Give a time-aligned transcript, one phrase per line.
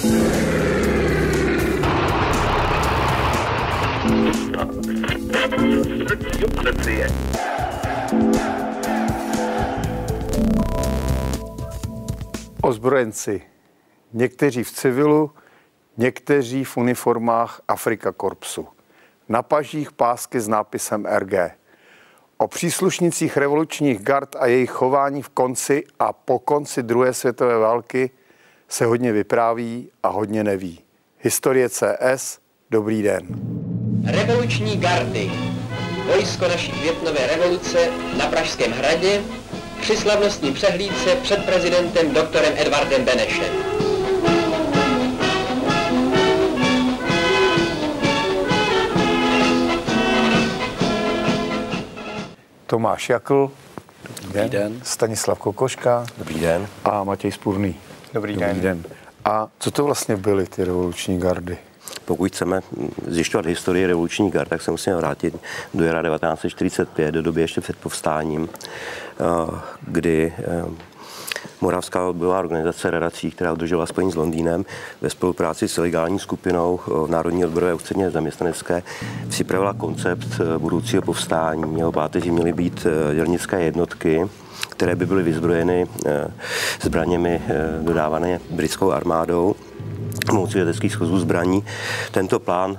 [0.00, 0.22] Ozbrojenci.
[14.12, 15.30] Někteří v civilu,
[15.96, 18.68] někteří v uniformách Afrika Korpsu.
[19.28, 21.34] Na pažích pásky s nápisem RG.
[22.38, 28.10] O příslušnicích revolučních gard a jejich chování v konci a po konci druhé světové války
[28.70, 30.80] se hodně vypráví a hodně neví.
[31.18, 32.38] Historie CS,
[32.70, 33.22] dobrý den.
[34.04, 35.30] Revoluční gardy.
[36.06, 37.88] Vojsko naší květnové revoluce
[38.18, 39.22] na Pražském hradě
[39.80, 43.54] při slavnostní přehlídce před prezidentem doktorem Edvardem Benešem.
[52.66, 53.50] Tomáš Jakl,
[54.22, 54.42] dobrý den.
[54.42, 54.80] Dobrý den.
[54.84, 56.68] Stanislav Kokoška Dobrý den.
[56.84, 57.89] a Matěj Spurný.
[58.14, 58.84] Dobrý, Dobrý den.
[59.24, 61.58] A co to vlastně byly ty revoluční gardy?
[62.04, 62.60] Pokud chceme
[63.06, 65.36] zjišťovat historii revoluční gard, tak se musíme vrátit
[65.74, 69.24] do jara 1945, do doby ještě před povstáním, eh,
[69.86, 70.64] kdy eh,
[71.60, 74.64] Moravská odbojová organizace Radací, která udržela spojení s Londýnem
[75.00, 78.82] ve spolupráci s ilegální skupinou eh, v Národní odborové ústředně zaměstnanecké
[79.28, 81.78] připravila koncept budoucího povstání.
[81.78, 84.28] Jeho páteří měly být dělnické jednotky,
[84.68, 85.86] které by byly vyzbrojeny
[86.82, 87.42] zbraněmi
[87.82, 89.54] dodávané britskou armádou
[90.26, 91.64] pomocí leteckých schozů zbraní.
[92.10, 92.78] Tento plán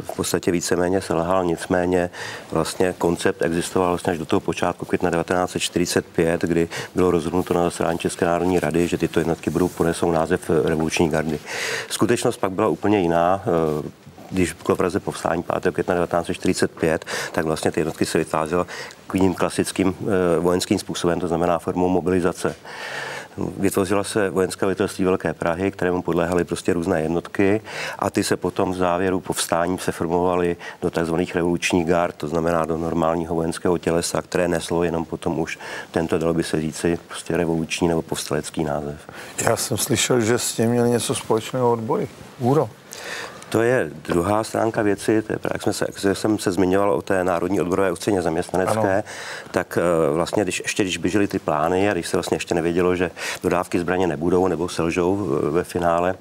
[0.00, 2.10] v podstatě víceméně selhal, nicméně
[2.52, 7.98] vlastně koncept existoval vlastně až do toho počátku května 1945, kdy bylo rozhodnuto na zasedání
[7.98, 11.38] České národní rady, že tyto jednotky budou ponesou název revoluční gardy.
[11.88, 13.44] Skutečnost pak byla úplně jiná
[14.30, 15.74] když bylo v Praze povstání 5.
[15.74, 18.64] května 1945, tak vlastně ty jednotky se vytvářely
[19.18, 19.96] tím klasickým
[20.38, 22.56] vojenským způsobem, to znamená formou mobilizace.
[23.58, 27.60] Vytvořila se vojenské velitelství Velké Prahy, kterému podléhaly prostě různé jednotky
[27.98, 31.14] a ty se potom v závěru povstání se formovaly do tzv.
[31.34, 35.58] revolučních gard, to znamená do normálního vojenského tělesa, které neslo jenom potom už
[35.90, 39.10] tento, dalo by se říci, prostě revoluční nebo povstalecký název.
[39.44, 42.08] Já jsem slyšel, že s tím měli něco společného odboji.
[42.38, 42.70] Úro.
[43.48, 47.02] To je druhá stránka věci, to je, jak, jsme se, jak jsem se zmiňoval o
[47.02, 49.02] té Národní odborové ústředně zaměstnanecké, ano.
[49.50, 52.96] tak uh, vlastně, když, ještě když běžely ty plány a když se vlastně ještě nevědělo,
[52.96, 53.10] že
[53.42, 56.14] dodávky zbraně nebudou nebo selžou ve finále,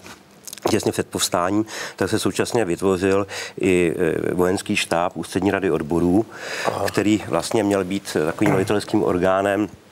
[0.70, 1.66] těsně před povstáním,
[1.96, 3.28] tak se současně vytvořil
[3.62, 6.26] i e, vojenský štáb ústřední rady odborů,
[6.66, 6.86] Aha.
[6.88, 9.85] který vlastně měl být takovým velitelským orgánem Eh,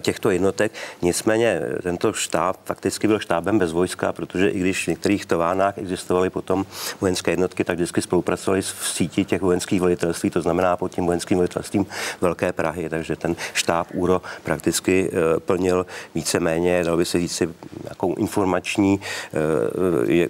[0.00, 0.72] těchto jednotek.
[1.02, 5.78] Nicméně eh, tento štáb fakticky byl štábem bez vojska, protože i když v některých továrnách
[5.78, 6.66] existovaly potom
[7.00, 11.38] vojenské jednotky, tak vždycky spolupracovali v síti těch vojenských velitelství, to znamená pod tím vojenským
[11.38, 11.86] velitelstvím
[12.20, 17.42] Velké Prahy, takže ten štáb úro prakticky eh, plnil víceméně, dalo by se říct,
[17.84, 19.00] nějakou informační,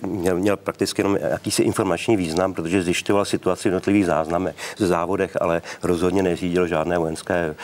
[0.06, 5.37] měl, měl prakticky jenom jakýsi informační význam, protože zjišťoval situaci v jednotlivých záznamech, v závodech,
[5.41, 7.55] ale rozhodně neřídil žádné vojenské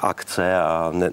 [0.00, 1.10] akce a ne,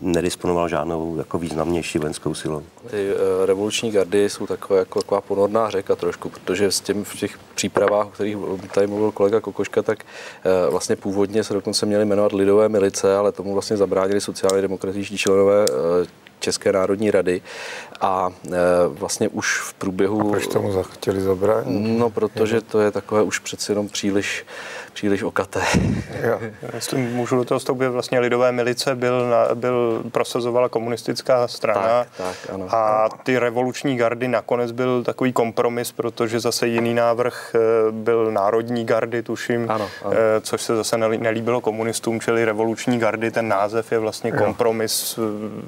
[0.00, 2.62] nedisponoval žádnou jako významnější vojenskou silou.
[2.90, 7.14] Ty uh, revoluční gardy jsou takové, jako taková ponorná řeka trošku, protože s tím v
[7.14, 8.36] těch přípravách, o kterých
[8.74, 13.32] tady mluvil kolega Kokoška, tak uh, vlastně původně se dokonce měly jmenovat lidové milice, ale
[13.32, 15.76] tomu vlastně zabránili sociálně demokratičtí členové uh,
[16.42, 17.42] České národní rady
[18.00, 18.50] a e,
[18.88, 20.20] vlastně už v průběhu...
[20.20, 21.98] A proč tomu chtěli zabránit?
[21.98, 24.46] No, protože to je takové už přeci jenom příliš,
[24.92, 25.60] příliš okaté.
[26.20, 26.40] Já,
[26.74, 32.08] jestli můžu do toho vstoupit, vlastně lidové milice byl, na, byl prosazovala komunistická strana tak,
[32.16, 32.66] tak, ano.
[32.74, 37.58] a ty revoluční gardy nakonec byl takový kompromis, protože zase jiný návrh e,
[37.92, 40.14] byl národní gardy, tuším, ano, ano.
[40.14, 45.18] E, což se zase nelíbilo komunistům, čili revoluční gardy, ten název je vlastně kompromis.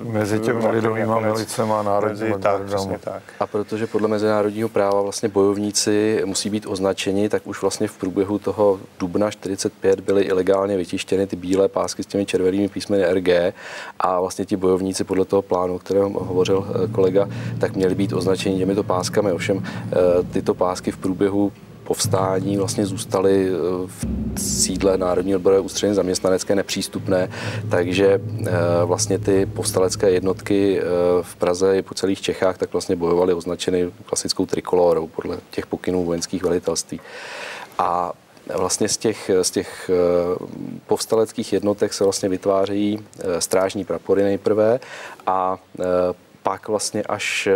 [0.03, 3.23] Mezi těmi lidovými milicemi a národní tak, přesně tak.
[3.41, 8.39] A protože podle mezinárodního práva vlastně bojovníci musí být označeni, tak už vlastně v průběhu
[8.39, 13.55] toho dubna 45 byly ilegálně vytištěny ty bílé pásky s těmi červenými písmeny RG
[14.01, 17.29] a vlastně ti bojovníci podle toho plánu, o kterém hovořil eh, kolega,
[17.60, 19.33] tak měli být označeni těmito páskami.
[19.33, 19.95] Ovšem eh,
[20.33, 21.53] tyto pásky v průběhu
[21.84, 27.31] povstání vlastně zůstaly eh, v sídle Národní odborové ústřední zaměstnanecké nepřístupné,
[27.71, 28.53] takže eh,
[28.84, 30.84] vlastně ty povstalecké jednotky eh,
[31.22, 36.04] v Praze i po celých Čechách tak vlastně bojovaly označeny klasickou trikolorou podle těch pokynů
[36.04, 37.01] vojenských velitelství.
[37.78, 38.13] A
[38.54, 39.91] vlastně z těch, z těch
[40.86, 43.04] povstaleckých jednotek se vlastně vytvářejí
[43.39, 44.81] strážní prapory nejprve
[45.27, 45.59] a
[46.45, 47.49] pak vlastně až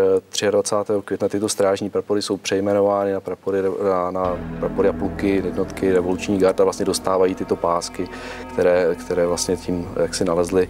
[0.51, 0.93] 23.
[1.05, 6.39] května tyto strážní prapory jsou přejmenovány na prapory, na, na prapory a pluky, jednotky revoluční
[6.39, 8.09] garda vlastně dostávají tyto pásky,
[8.53, 10.69] které, které vlastně tím jak si nalezly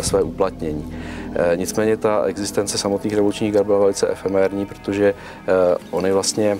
[0.00, 0.94] své uplatnění.
[1.56, 5.14] Nicméně ta existence samotných revolučních gard byla velice efemérní, protože
[5.90, 6.58] oni vlastně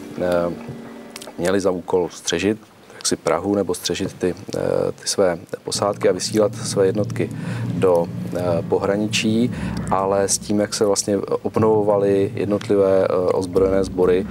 [1.39, 2.70] měli za úkol střežit
[3.11, 4.61] jaksi Prahu nebo střežit ty, eh,
[4.93, 7.31] ty své posádky a vysílat své jednotky
[7.75, 9.51] do eh, pohraničí,
[9.91, 14.27] ale s tím, jak se vlastně obnovovaly jednotlivé eh, ozbrojené sbory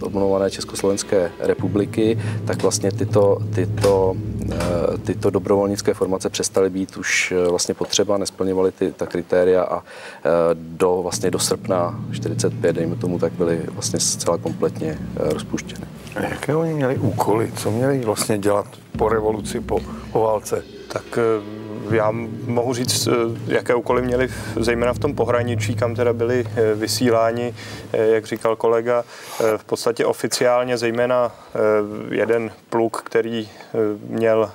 [0.00, 4.16] obnovované Československé republiky, tak vlastně tyto, tyto,
[5.04, 9.82] tyto dobrovolnické formace přestaly být už vlastně potřeba, nesplňovaly ty, ta kritéria a
[10.54, 15.86] do, vlastně do srpna 45, dejme tomu, tak byly vlastně zcela kompletně rozpuštěny.
[16.20, 17.52] Jaké oni měli úkoly?
[17.56, 18.66] Co měli vlastně dělat
[18.98, 19.80] po revoluci, po,
[20.12, 20.62] po válce?
[20.88, 22.10] Tak eh, já
[22.46, 23.12] mohu říct, eh,
[23.46, 24.28] jaké úkoly měli
[24.60, 27.54] zejména v tom pohraničí, kam teda byli eh, vysíláni,
[27.92, 29.04] jak říkal kolega,
[29.56, 31.34] v podstatě oficiálně zejména
[32.10, 33.48] jeden pluk, který
[34.08, 34.50] měl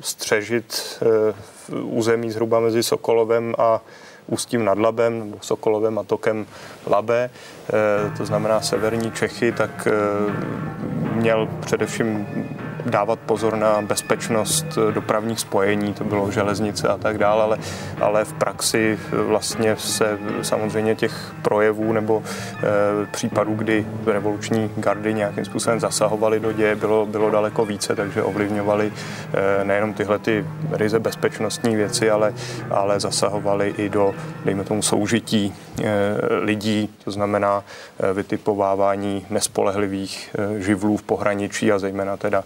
[0.00, 1.02] střežit
[1.82, 3.80] území zhruba mezi Sokolovem a
[4.26, 6.46] Ústím nad Labem, nebo Sokolovem a tokem
[6.86, 7.30] Labe,
[8.16, 9.88] to znamená severní Čechy, tak
[11.14, 12.26] měl především
[12.86, 17.58] dávat pozor na bezpečnost dopravních spojení, to bylo železnice a tak dále, ale,
[18.00, 25.44] ale v praxi vlastně se samozřejmě těch projevů nebo e, případů, kdy revoluční gardy nějakým
[25.44, 28.92] způsobem zasahovaly do děje, bylo, bylo daleko více, takže ovlivňovali
[29.60, 32.34] e, nejenom tyhle ty ryze bezpečnostní věci, ale,
[32.70, 34.14] ale zasahovali i do,
[34.44, 37.64] dejme tomu, soužití e, lidí, to znamená
[38.14, 42.44] vytipovávání nespolehlivých živlů v pohraničí a zejména teda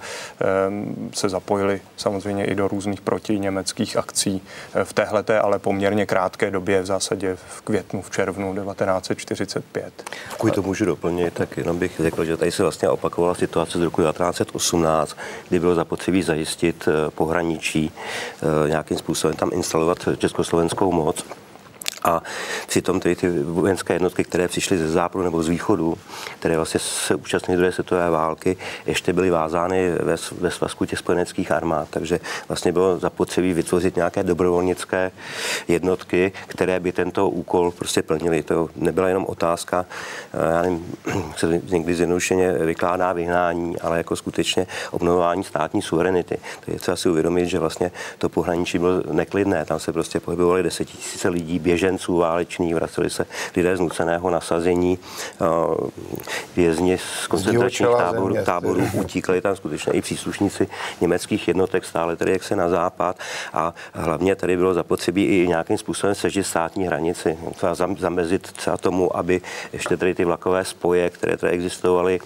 [1.14, 4.42] se zapojili samozřejmě i do různých protiněmeckých akcí
[4.74, 10.10] eh, v téhleté, ale poměrně krátké době, v zásadě v květnu, v červnu 1945.
[10.30, 13.82] Pokud to můžu doplnit, tak jenom bych řekl, že tady se vlastně opakovala situace z
[13.82, 15.16] roku 1918,
[15.48, 21.24] kdy bylo zapotřebí zajistit eh, pohraničí, eh, nějakým způsobem tam instalovat československou moc.
[22.06, 22.22] A
[22.66, 25.98] přitom tedy ty vojenské jednotky, které přišly ze západu nebo z východu,
[26.38, 28.56] které vlastně se účastnily druhé světové války,
[28.86, 31.88] ještě byly vázány ve, ve svazku těch spojeneckých armád.
[31.90, 35.10] Takže vlastně bylo zapotřebí vytvořit nějaké dobrovolnické
[35.68, 38.42] jednotky, které by tento úkol prostě plnily.
[38.42, 39.86] To nebyla jenom otázka,
[40.34, 40.94] eh, já nevím,
[41.36, 46.38] se někdy zjednodušeně vykládá vyhnání, ale jako skutečně obnovování státní suverenity.
[46.64, 49.64] To je třeba si uvědomit, že vlastně to pohraničí bylo neklidné.
[49.64, 53.26] Tam se prostě pohybovali desetitisíce lidí, běžen utečenců válečných, vraceli se
[53.56, 54.98] lidé z nuceného nasazení,
[56.56, 60.68] vězni z koncentračních táborů, táborů, utíkali tam skutečně i příslušníci
[61.00, 63.16] německých jednotek stále tedy jak se na západ.
[63.52, 69.16] A hlavně tady bylo zapotřebí i nějakým způsobem sežit státní hranici, třeba zamezit třeba tomu,
[69.16, 69.40] aby
[69.72, 72.20] ještě tady ty vlakové spoje, které tady existovaly,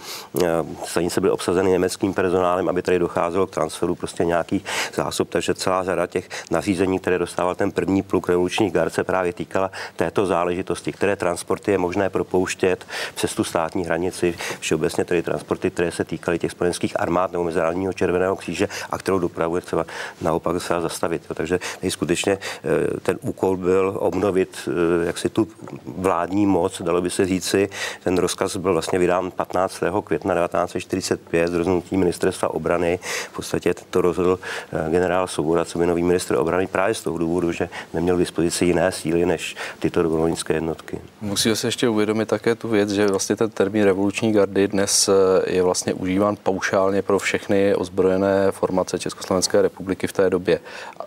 [0.84, 4.64] stanice byly obsazeny německým personálem, aby tady docházelo k transferu prostě nějakých
[4.94, 9.49] zásob, takže celá řada těch nařízení, které dostával ten první pluk revolučních garce právě týkala
[9.50, 15.70] týkala této záležitosti, které transporty je možné propouštět přes tu státní hranici, všeobecně tedy transporty,
[15.70, 19.86] které se týkaly těch spojenských armád nebo Mezinárodního červeného kříže a kterou dopravu je třeba
[20.22, 21.22] naopak se zastavit.
[21.28, 21.34] Jo.
[21.34, 25.48] Takže tady skutečně eh, ten úkol byl obnovit eh, jak si tu
[25.86, 27.68] vládní moc, dalo by se říci.
[28.04, 29.82] Ten rozkaz byl vlastně vydán 15.
[30.04, 32.98] května 1945 z rozhodnutí ministerstva obrany.
[33.02, 37.18] V podstatě to rozhodl eh, generál Svoboda, co by nový ministr obrany právě z toho
[37.18, 39.39] důvodu, že neměl k dispozici jiné síly než
[39.78, 40.98] tyto dobrovolnické jednotky.
[41.20, 45.12] Musíme se ještě uvědomit také tu věc, že vlastně ten termín revoluční gardy dnes eh,
[45.52, 50.60] je vlastně užíván paušálně pro všechny ozbrojené formace Československé republiky v té době,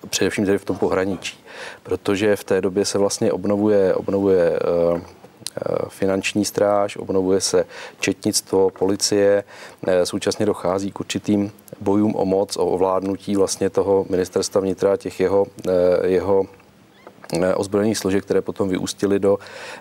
[0.10, 1.38] především tedy v tom pohraničí,
[1.84, 7.66] protože v té době se vlastně obnovuje, obnovuje eh, eh, finanční stráž, obnovuje se
[8.00, 9.44] četnictvo, policie,
[10.04, 15.46] současně dochází k určitým bojům o moc, o ovládnutí vlastně toho ministerstva vnitra, těch jeho,
[16.04, 16.63] jeho Eh,
[17.56, 19.38] ozbrojených složek, které potom vyústily do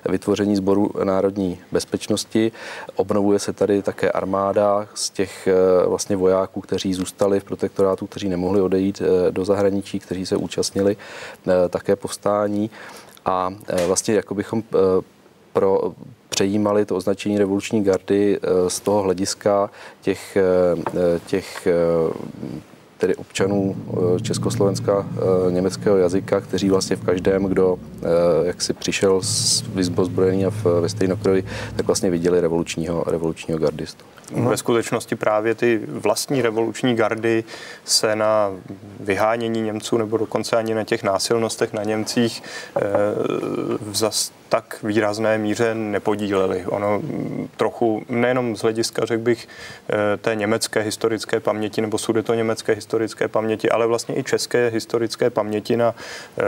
[0.09, 2.53] vytvoření sboru národní bezpečnosti.
[2.97, 8.29] Obnovuje se tady také armáda z těch eh, vlastně vojáků, kteří zůstali v protektorátu, kteří
[8.29, 10.97] nemohli odejít eh, do zahraničí, kteří se účastnili
[11.69, 12.71] také povstání.
[13.25, 13.55] A
[13.87, 14.63] vlastně jako bychom
[15.53, 15.93] pro,
[16.29, 19.71] přejímali to označení revoluční gardy z toho hlediska
[20.01, 20.37] těch,
[21.27, 21.69] těch
[23.03, 23.77] tedy občanů
[24.23, 25.07] Československa
[25.51, 27.79] německého jazyka, kteří vlastně v každém, kdo
[28.43, 31.45] jak si přišel z vyzbrojený a ve stejnokroji,
[31.77, 34.05] tak vlastně viděli revolučního, revolučního gardistu.
[34.37, 34.51] No.
[34.51, 37.45] Ve skutečnosti právě ty vlastní revoluční gardy
[37.85, 38.51] se na
[39.01, 42.43] vyhánění Němců nebo dokonce ani na těch násilnostech na Němcích
[42.77, 42.83] e,
[43.93, 46.65] zas tak výrazné míře nepodíleli.
[46.67, 47.01] Ono
[47.57, 49.49] trochu nejenom z hlediska, řekl bych,
[49.89, 55.31] eh, té německé historické paměti nebo sudeto německé historické paměti, ale vlastně i české historické
[55.31, 55.95] paměti na
[56.39, 56.43] eh,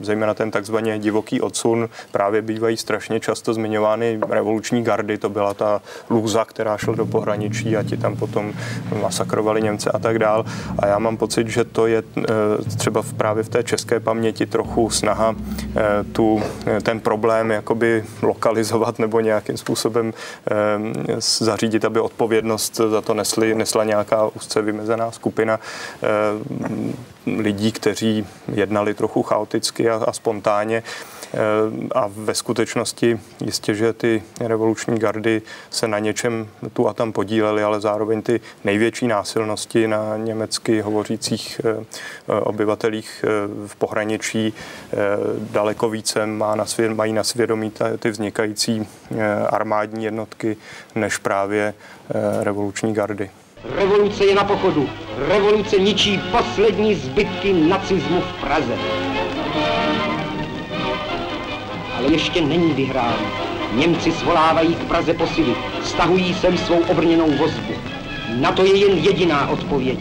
[0.00, 5.18] zejména ten takzvaně divoký odsun právě bývají strašně často zmiňovány revoluční gardy.
[5.18, 8.52] To byla ta lůza, která šla do pohraničí a ti tam potom
[9.00, 10.44] masakrovali Němce a tak dál.
[10.78, 12.22] A já mám pocit, že to je eh,
[12.76, 15.36] třeba právě v té české paměti trochu snaha
[16.12, 16.42] tu,
[16.82, 20.14] ten problém jakoby lokalizovat nebo nějakým způsobem
[20.50, 20.54] eh,
[21.18, 25.60] zařídit, aby odpovědnost za to nesli, nesla nějaká úzce vymezená skupina
[26.02, 26.08] eh,
[27.26, 30.82] lidí, kteří jednali trochu chaoticky a, a spontánně.
[31.34, 31.38] Eh,
[31.94, 37.62] a ve skutečnosti jistě, že ty revoluční gardy se na něčem tu a tam podílely,
[37.62, 41.60] ale zároveň ty největší násilnosti na německy hovořících
[42.28, 43.24] obyvatelích
[43.66, 44.54] v pohraničí
[45.50, 48.86] daleko více má na svět, mají na svědomí ty vznikající
[49.50, 50.56] armádní jednotky
[50.94, 51.74] než právě
[52.42, 53.30] revoluční gardy.
[53.64, 54.88] Revoluce je na pochodu.
[55.28, 58.74] Revoluce ničí poslední zbytky nacismu v Praze.
[62.00, 63.16] Ale ještě není vyhrán.
[63.72, 65.54] Němci svolávají k Praze posily,
[65.84, 67.74] stahují sem svou obrněnou vozbu.
[68.40, 69.98] Na to je jen jediná odpověď.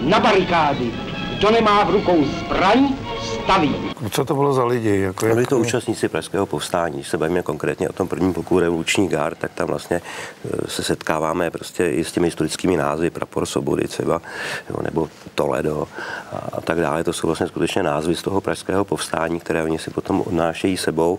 [0.00, 0.90] Na barikády.
[1.38, 2.88] Kdo nemá v rukou zbraň,
[3.32, 3.74] staví.
[4.10, 5.00] Co to bylo za lidi?
[5.00, 6.94] Jako Byli to účastníci Pražského povstání.
[6.94, 10.82] Když se bavíme konkrétně o tom prvním pluku revoluční gard, tak tam vlastně e, se
[10.82, 14.22] setkáváme prostě i s těmi historickými názvy, Prapor Sobody třeba,
[14.70, 15.88] jo, nebo Toledo
[16.32, 17.04] a, a tak dále.
[17.04, 21.18] To jsou vlastně skutečně názvy z toho Pražského povstání, které oni si potom odnášejí sebou.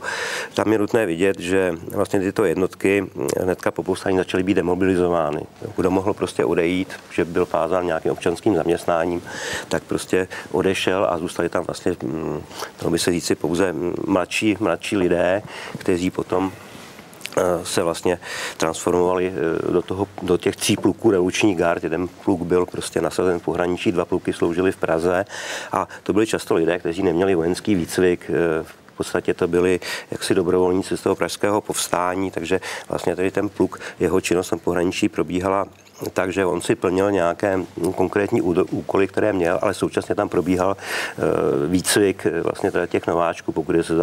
[0.53, 3.05] Tam je nutné vidět, že vlastně tyto jednotky
[3.41, 5.41] hnedka po povstání začaly být demobilizovány.
[5.75, 9.21] Kdo mohl prostě odejít, že byl pázán nějakým občanským zaměstnáním,
[9.69, 11.95] tak prostě odešel a zůstali tam vlastně
[12.81, 13.73] dalo by se říci pouze
[14.07, 15.41] mladší, mladší lidé,
[15.77, 16.51] kteří potom
[17.37, 18.19] eh, se vlastně
[18.57, 21.83] transformovali eh, do, toho, do těch tří pluků revoluční gard.
[21.83, 25.25] Jeden pluk byl prostě nasazen v pohraničí, dva pluky sloužily v Praze
[25.71, 29.79] a to byli často lidé, kteří neměli vojenský výcvik, eh, v podstatě to byli
[30.11, 35.09] jaksi dobrovolníci z toho pražského povstání, takže vlastně tady ten pluk, jeho činnost na pohraničí
[35.09, 35.65] probíhala
[36.13, 37.59] takže on si plnil nějaké
[37.95, 38.41] konkrétní
[38.71, 41.21] úkoly, které měl, ale současně tam probíhal eh,
[41.67, 43.93] výcvik eh, vlastně teda těch nováčků, pokud je se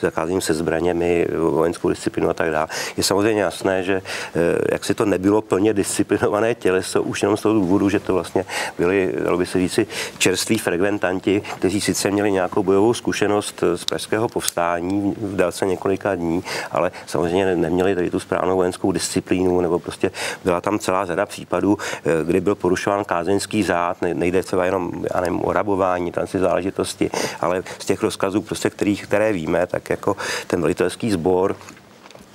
[0.00, 2.68] zacházím se zbraněmi, vojenskou disciplinu a tak dále.
[2.96, 4.02] Je samozřejmě jasné, že
[4.34, 4.40] eh,
[4.72, 8.44] jak si to nebylo plně disciplinované těleso, už jenom z toho důvodu, že to vlastně
[8.78, 9.86] byli, dalo by se říci,
[10.18, 16.44] čerství frekventanti, kteří sice měli nějakou bojovou zkušenost z pražského povstání v délce několika dní,
[16.70, 20.10] ale samozřejmě neměli tady tu správnou vojenskou disciplínu, nebo prostě
[20.44, 25.20] byla tam celá řada případů, eh, kdy byl porušován kázeňský zád, nejde třeba jenom já
[25.20, 29.90] nevím, o rabování, tam si záležitosti, ale z těch rozkazů, prostě, kterých, které víme, tak
[29.90, 30.16] jako
[30.46, 31.56] ten velitelský sbor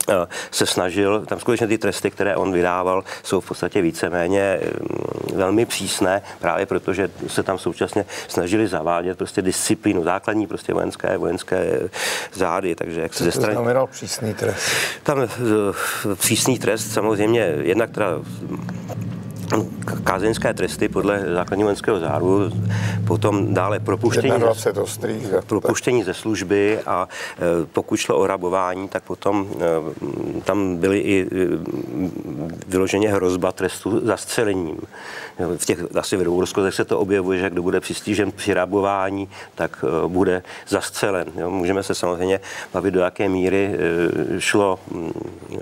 [0.10, 5.38] eh, se snažil, tam skutečně ty tresty, které on vydával, jsou v podstatě víceméně mm,
[5.38, 11.90] velmi přísné, právě protože se tam současně snažili zavádět prostě disciplínu, základní prostě vojenské, vojenské
[12.34, 12.76] zády.
[12.76, 13.54] Takže jak se ze strany...
[13.54, 14.70] znamenal přísný trest?
[15.04, 15.28] Tam eh,
[16.16, 18.22] přísný trest samozřejmě jednak teda
[20.04, 22.52] kázeňské tresty podle základního vojenského záru,
[23.08, 24.34] potom dále propuštění,
[25.22, 31.00] ze, propuštění ze služby a e, pokud šlo o rabování, tak potom e, tam byly
[31.00, 31.28] i e,
[32.68, 34.78] vyloženě hrozba trestu zastřelením.
[35.58, 39.86] V těch asi v rozkozech se to objevuje, že kdo bude přistížen při rabování, tak
[40.08, 41.28] bude zastřelen.
[41.48, 42.40] Můžeme se samozřejmě
[42.74, 43.76] bavit, do jaké míry
[44.40, 44.80] šlo,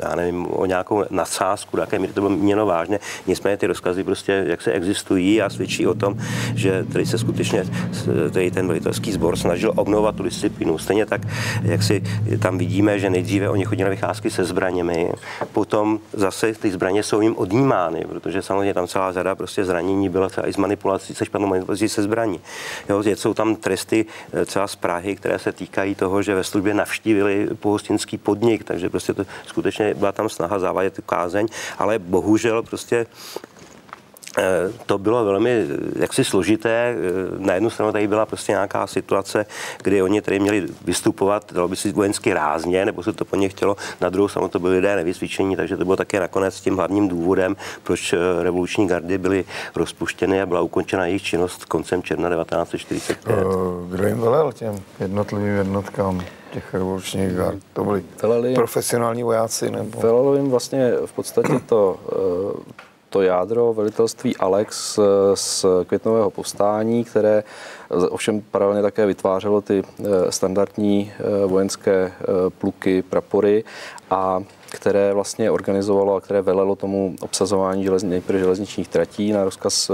[0.03, 2.99] já nevím, o nějakou nadsázku, do jaké míry to bylo měno vážně.
[3.27, 6.17] Nicméně ty rozkazy prostě jak se existují a svědčí o tom,
[6.55, 7.65] že tady se skutečně
[8.31, 10.77] tady ten velitelský sbor snažil obnovovat tu disciplínu.
[10.77, 11.21] Stejně tak,
[11.63, 12.03] jak si
[12.39, 15.11] tam vidíme, že nejdříve oni chodili na vycházky se zbraněmi,
[15.51, 20.29] potom zase ty zbraně jsou jim odnímány, protože samozřejmě tam celá řada prostě zranění byla
[20.29, 22.39] třeba i z manipulací, se špatnou manipulací se zbraní.
[22.89, 26.73] Jo, jsou tam tresty eh, třeba z Prahy, které se týkají toho, že ve službě
[26.73, 33.05] navštívili pohostinský podnik, takže prostě to skutečně byla tam snaha zavádět kázeň, ale bohužel prostě
[34.85, 35.65] to bylo velmi eh,
[35.99, 36.69] jaksi složité.
[36.69, 36.95] Eh,
[37.37, 39.45] na jednu stranu tady byla prostě nějaká situace,
[39.83, 43.49] kdy oni tady měli vystupovat, dalo by si vojensky rázně, nebo se to po ně
[43.49, 43.77] chtělo.
[44.01, 47.55] Na druhou stranu to byli lidé nevysvědčení, takže to bylo také nakonec tím hlavním důvodem,
[47.83, 49.45] proč revoluční gardy byly
[49.75, 53.39] rozpuštěny a byla ukončena jejich činnost koncem června 1945.
[53.89, 56.21] Kdo jim velel těm jednotlivým jednotkám?
[56.51, 57.59] těch revolučních gard.
[57.73, 59.71] To byli veleli, profesionální vojáci?
[59.71, 59.99] Nebo?
[59.99, 61.99] Velelo jim vlastně v podstatě to
[63.09, 64.99] to jádro velitelství Alex
[65.33, 67.43] z květnového povstání, které
[67.89, 72.13] ovšem paralelně také vytvářelo ty eh, standardní eh, vojenské eh,
[72.49, 73.63] pluky, prapory
[74.09, 79.91] a které vlastně organizovalo a které velelo tomu obsazování železni, nejprve železničních tratí na rozkaz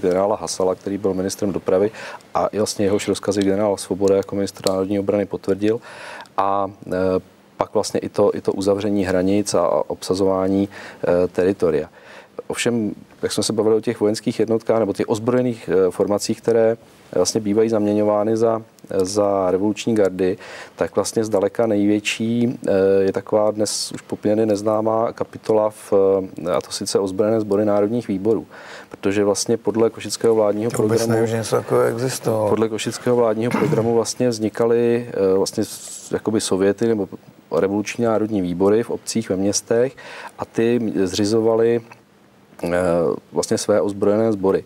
[0.00, 1.90] generála Hasala, který byl ministrem dopravy
[2.34, 5.80] a vlastně jehož rozkazy generál Svoboda jako ministr národní obrany potvrdil.
[6.36, 6.70] A
[7.56, 10.68] pak vlastně i to, i to uzavření hranic a obsazování
[11.32, 11.88] teritoria.
[12.46, 16.76] Ovšem, jak jsme se bavili o těch vojenských jednotkách nebo těch ozbrojených eh, formacích, které
[17.14, 18.62] vlastně bývají zaměňovány za,
[18.96, 20.38] za revoluční gardy,
[20.76, 25.92] tak vlastně zdaleka největší eh, je taková dnes už poměrně neznámá kapitola, v,
[26.46, 28.46] eh, a to sice ozbrojené sbory národních výborů.
[28.90, 31.12] Protože vlastně podle košického vládního to programu...
[31.12, 32.48] Nevím, že něco existovalo.
[32.48, 35.64] Podle košického vládního programu vlastně vznikaly vlastně
[36.10, 37.08] jakoby sověty nebo
[37.52, 39.96] revoluční národní výbory v obcích, ve městech
[40.38, 42.03] a ty zřizovaly Eh,
[43.32, 44.64] vlastně své ozbrojené sbory.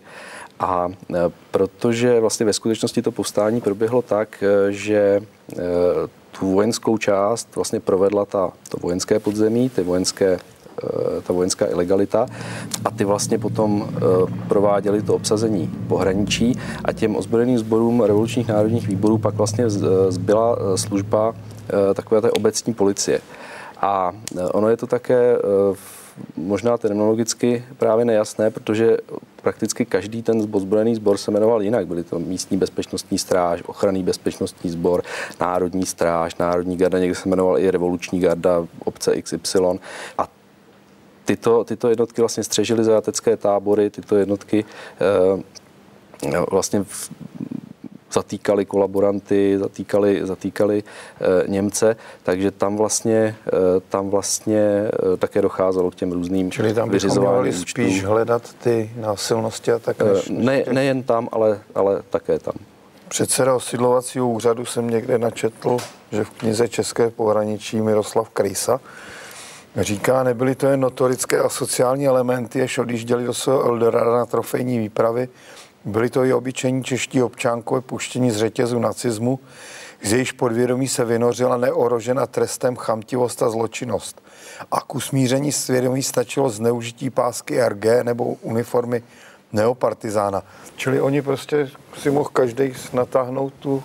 [0.59, 1.17] A eh,
[1.51, 5.21] protože vlastně ve skutečnosti to povstání proběhlo tak, eh, že
[6.39, 10.39] tu vojenskou část vlastně provedla ta, to vojenské podzemí, ty vojenské
[11.27, 12.27] ta vojenská ilegalita
[12.85, 13.89] a ty vlastně potom
[14.47, 19.69] prováděli to obsazení pohraničí a těm ozbrojeným sborům revolučních národních výborů pak vlastně
[20.09, 21.35] zbyla služba
[21.93, 23.21] takové té obecní policie.
[23.81, 24.11] A
[24.51, 25.37] ono je to také
[25.73, 25.98] v
[26.37, 28.97] možná terminologicky právě nejasné, protože
[29.41, 31.87] prakticky každý ten ozbrojený sbor se jmenoval jinak.
[31.87, 35.03] Byly to místní bezpečnostní stráž, ochranný bezpečnostní sbor,
[35.39, 39.59] národní stráž, národní garda, někde se jmenoval i revoluční garda obce XY.
[40.17, 40.27] A
[41.25, 44.65] tyto, tyto jednotky vlastně střežily zajatecké tábory, tyto jednotky
[45.01, 45.43] eh,
[46.51, 46.85] vlastně
[48.11, 53.35] zatýkali kolaboranty, zatýkali, zatýkali e, Němce, takže tam vlastně, e,
[53.89, 54.59] tam vlastně
[55.13, 60.01] e, také docházelo k těm různým Čili tam bychom spíš hledat ty násilnosti a tak
[60.01, 62.53] než, ne, než Nejen tam, ale, ale také tam.
[63.07, 65.77] Předseda osidlovacího úřadu jsem někde načetl,
[66.11, 68.79] že v knize České pohraničí Miroslav Krejsa
[69.75, 74.79] říká, nebyly to jen notorické a sociální elementy, jež odjížděli do svého Eldorada na trofejní
[74.79, 75.29] výpravy,
[75.85, 79.39] byli to i obyčejní čeští občánkové puštění z řetězu nacismu,
[80.03, 84.21] z jejíž podvědomí se vynořila neorožena trestem chamtivost a zločinnost.
[84.71, 89.03] A k usmíření svědomí stačilo zneužití pásky RG nebo uniformy
[89.53, 90.43] neopartizána.
[90.75, 93.83] Čili oni prostě si mohl každý natáhnout tu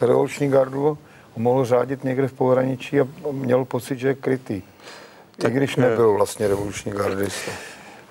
[0.00, 0.98] revoluční gardu
[1.36, 4.62] a mohl řádit někde v pohraničí a měl pocit, že je krytý.
[5.36, 7.52] Tak, I když nebyl vlastně revoluční gardista.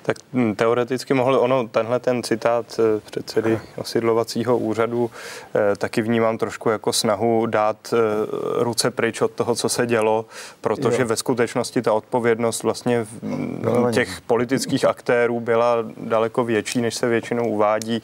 [0.04, 5.12] Tak hm, teoreticky mohl ono, tenhle ten citát eh, předsedy osidlovacího úřadu
[5.56, 7.98] eh, taky vnímám trošku jako snahu dát eh,
[8.64, 10.26] ruce pryč od toho, co se dělo,
[10.62, 11.08] protože jo.
[11.08, 17.50] ve skutečnosti ta odpovědnost vlastně hm, těch politických aktérů byla daleko větší, než se většinou
[17.50, 18.02] uvádí.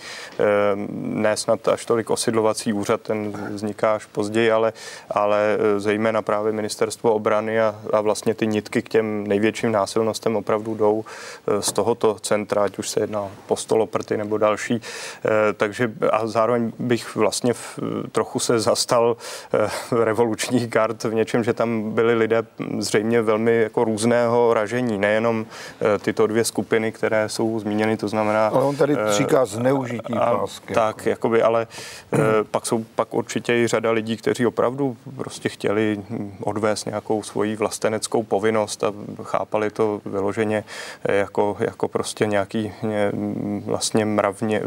[1.00, 4.74] Ne snad až tolik osidlovací úřad, ten vzniká až později, ale,
[5.12, 10.76] ale zejména právě ministerstvo obrany a, a vlastně ty nitky k těm největším násilnostem opravdu
[10.76, 11.06] jdou
[11.60, 14.82] z toho tohoto centra, ať už se jedná o postoloprty nebo další.
[14.82, 17.80] Eh, takže a zároveň bych vlastně v,
[18.12, 19.18] trochu se zastal
[19.54, 19.70] eh,
[20.04, 22.44] revolučních gard v něčem, že tam byli lidé
[22.80, 28.48] zřejmě velmi jako různého ražení, nejenom eh, tyto dvě skupiny, které jsou zmíněny, to znamená...
[28.48, 30.74] Ale on tady říká zneužití pásky.
[30.74, 31.68] Tak, jakoby, ale
[32.52, 36.04] pak jsou pak určitě i řada lidí, kteří opravdu prostě chtěli
[36.44, 40.64] odvést nějakou svoji vlasteneckou povinnost a chápali to vyloženě
[41.04, 42.72] jako, jako jako prostě nějaký
[43.66, 44.62] vlastně mravně,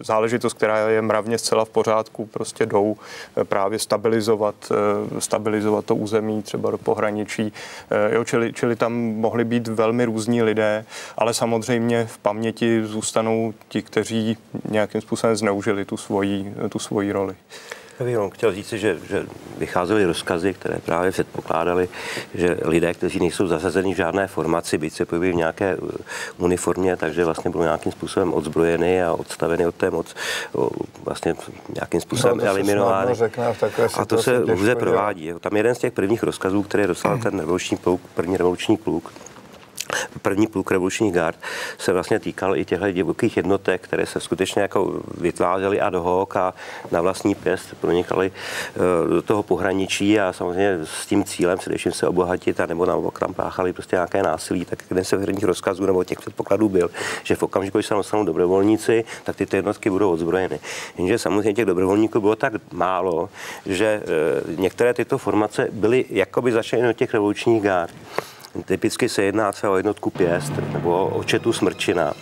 [0.00, 2.96] záležitost, která je mravně zcela v pořádku, prostě jdou
[3.36, 7.52] eh, právě stabilizovat, eh, stabilizovat to území třeba do pohraničí.
[7.90, 10.84] Eh, jo, čili, čili tam mohli být velmi různí lidé,
[11.16, 14.36] ale samozřejmě v paměti zůstanou ti, kteří
[14.70, 17.34] nějakým způsobem zneužili tu svoji, tu svoji roli.
[18.04, 19.26] Bych chtěl říct, že, že
[19.58, 21.88] vycházely rozkazy, které právě předpokládaly,
[22.34, 25.90] že lidé, kteří nejsou zasazeni v žádné formaci, byť se pohybují v nějaké uh,
[26.38, 30.14] uniformě, takže vlastně budou nějakým způsobem odzbrojeny a odstaveny od té moc,
[31.04, 31.34] vlastně
[31.74, 33.12] nějakým způsobem no, eliminovány.
[33.94, 35.32] A to se různě provádí.
[35.40, 39.12] Tam jeden z těch prvních rozkazů, který dostal ten revoluční pluk, první revoluční pluk,
[40.22, 41.38] první pluk revolučních gard
[41.78, 46.54] se vlastně týkal i těchto divokých jednotek, které se skutečně jako vytvářely ad hoc a
[46.92, 52.08] na vlastní pěst pronikaly eh, do toho pohraničí a samozřejmě s tím cílem především se
[52.08, 56.04] obohatit a nebo naopak tam páchali prostě nějaké násilí, tak jeden se v rozkazů nebo
[56.04, 56.90] těch předpokladů byl,
[57.22, 60.60] že v okamžiku, když se dostanou dobrovolníci, tak ty jednotky budou odzbrojeny.
[60.98, 63.28] Jenže samozřejmě těch dobrovolníků bylo tak málo,
[63.66, 67.94] že eh, některé tyto formace byly jakoby začaly do těch revolučních gard.
[68.64, 72.12] Typicky se jedná třeba o jednotku pěst nebo o četu smrčina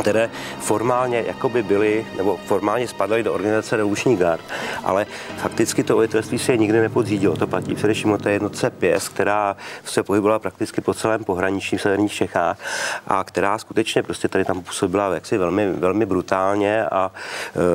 [0.00, 4.44] které formálně jakoby byly, nebo formálně spadaly do organizace revoluční gard,
[4.84, 7.36] ale fakticky to velitelství se je nikdy nepodřídilo.
[7.36, 11.82] To platí především o té jednotce PěS, která se pohybovala prakticky po celém pohraničí v
[11.82, 12.58] severních Čechách
[13.06, 17.12] a která skutečně prostě tady tam působila jaksi velmi, velmi brutálně a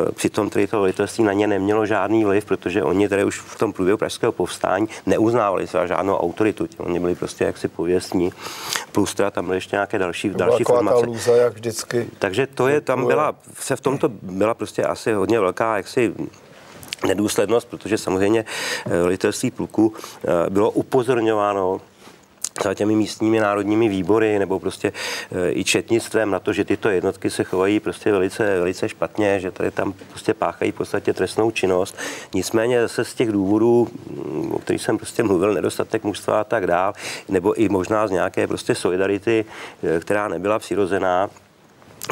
[0.08, 3.58] e, přitom tady to velitelství na ně nemělo žádný vliv, protože oni tady už v
[3.58, 6.68] tom průběhu pražského povstání neuznávali svá žádnou autoritu.
[6.78, 8.34] Oni byli prostě jaksi pověstní.
[8.92, 11.06] Plus teda tam byly ještě nějaké další, další formace.
[11.06, 15.40] Lůza, jak vždycky takže to je, tam byla, se v tomto byla prostě asi hodně
[15.40, 16.14] velká jaksi
[17.06, 18.46] nedůslednost, protože samozřejmě
[18.86, 21.82] eh, velitelství pluku eh, bylo upozorňováno
[22.64, 24.92] za těmi místními národními výbory nebo prostě
[25.32, 29.52] eh, i četnictvem na to, že tyto jednotky se chovají prostě velice, velice špatně, že
[29.52, 31.98] tady tam prostě páchají v podstatě trestnou činnost.
[32.34, 36.68] Nicméně zase z těch důvodů, mm, o kterých jsem prostě mluvil, nedostatek mužstva a tak
[36.68, 36.94] dál,
[37.30, 39.46] nebo i možná z nějaké prostě solidarity,
[40.00, 41.30] která nebyla přirozená,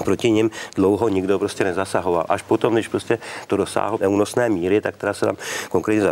[0.04, 2.26] proti ním dlouho nikdo prostě nezasahoval.
[2.30, 5.36] Až potom, když prostě to dosáhlo neúnosné míry, tak teda se tam
[5.70, 6.04] konkrétně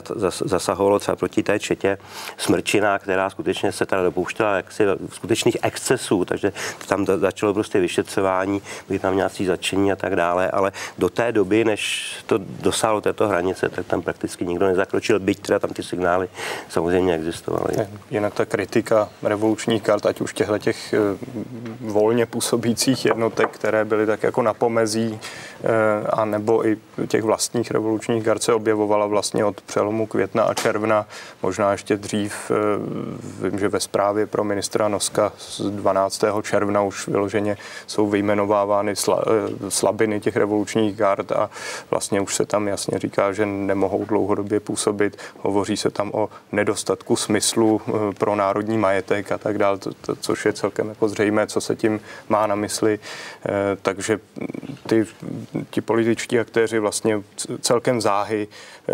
[0.46, 1.98] zasahovalo třeba proti té četě
[2.38, 6.54] smrčina, která skutečně se teda dopouštěla jaksi skutečných excesů, takže
[6.88, 11.66] tam začalo prostě vyšetřování, byly tam nějací začení a tak dále, ale do té doby,
[11.66, 16.30] než to dosáhlo této hranice, tak tam prakticky nikdo nezakročil, byť teda tam ty signály
[16.70, 17.88] samozřejmě existovaly.
[18.12, 20.98] Jinak ta kritika revolučních kart, ať už těchto těch eh,
[21.80, 25.20] volně působících jednotek, které byly tak jako na pomezí
[25.64, 30.54] eh, a nebo i těch vlastních revolučních gard se objevovala vlastně od přelomu května a
[30.54, 31.06] června,
[31.44, 32.52] možná ještě dřív.
[32.52, 36.24] Eh, vím, že ve zprávě pro ministra Noska z 12.
[36.42, 41.50] června už vyloženě jsou vyjmenovávány eh, slabiny těch revolučních gard a
[41.92, 45.18] vlastně už se tam jasně říká, že nemohou dlouhodobě působit.
[45.40, 47.82] Hovoří se tam o nedostatku smyslu
[48.18, 49.78] pro národní majetek a tak dále,
[50.20, 52.00] což je celkem jako zřejmé, co se tím
[52.30, 53.00] má na mysli.
[53.82, 54.20] Takže
[54.88, 55.06] ty,
[55.70, 57.22] ti političtí aktéři vlastně
[57.62, 58.94] celkem záhy eh,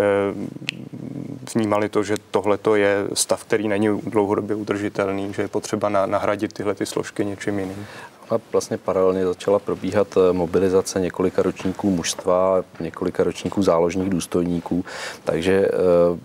[1.54, 6.74] vnímali to, že tohle je stav, který není dlouhodobě udržitelný, že je potřeba nahradit tyhle
[6.74, 7.86] ty složky něčím jiným
[8.30, 14.84] a vlastně paralelně začala probíhat eh, mobilizace několika ročníků mužstva, několika ročníků záložních důstojníků,
[15.24, 15.70] takže eh,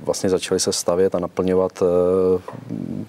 [0.04, 2.41] vlastně začaly se stavět a naplňovat eh,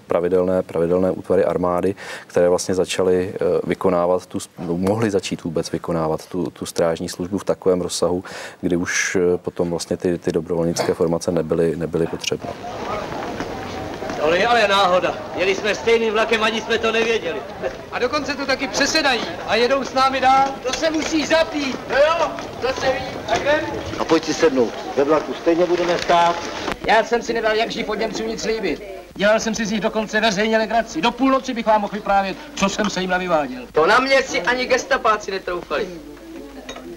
[0.07, 1.95] pravidelné, pravidelné útvary armády,
[2.27, 3.33] které vlastně začaly
[3.63, 8.23] vykonávat tu, mohly začít vůbec vykonávat tu, tu strážní službu v takovém rozsahu,
[8.61, 12.49] kdy už potom vlastně ty, ty dobrovolnické formace nebyly, nebyly potřebné.
[14.21, 15.15] Tohle je ale náhoda.
[15.35, 17.41] Jeli jsme stejným vlakem, ani jsme to nevěděli.
[17.91, 20.45] A dokonce to taky přesedají a jedou s námi dál.
[20.67, 21.79] To se musí zapít.
[21.89, 23.05] No jo, to se ví.
[23.27, 23.59] Tak jdem.
[23.99, 24.73] A pojď si sednout.
[24.95, 26.35] Ve vlaku stejně budeme stát.
[26.87, 28.83] Já jsem si nedal jak živ od Němců nic líbit.
[29.15, 31.01] Dělal jsem si z nich dokonce veřejně legraci.
[31.01, 33.61] Do půlnoci bych vám mohl vyprávět, co jsem se jim navyváděl.
[33.71, 35.87] To na mě si ani gestapáci netroufali.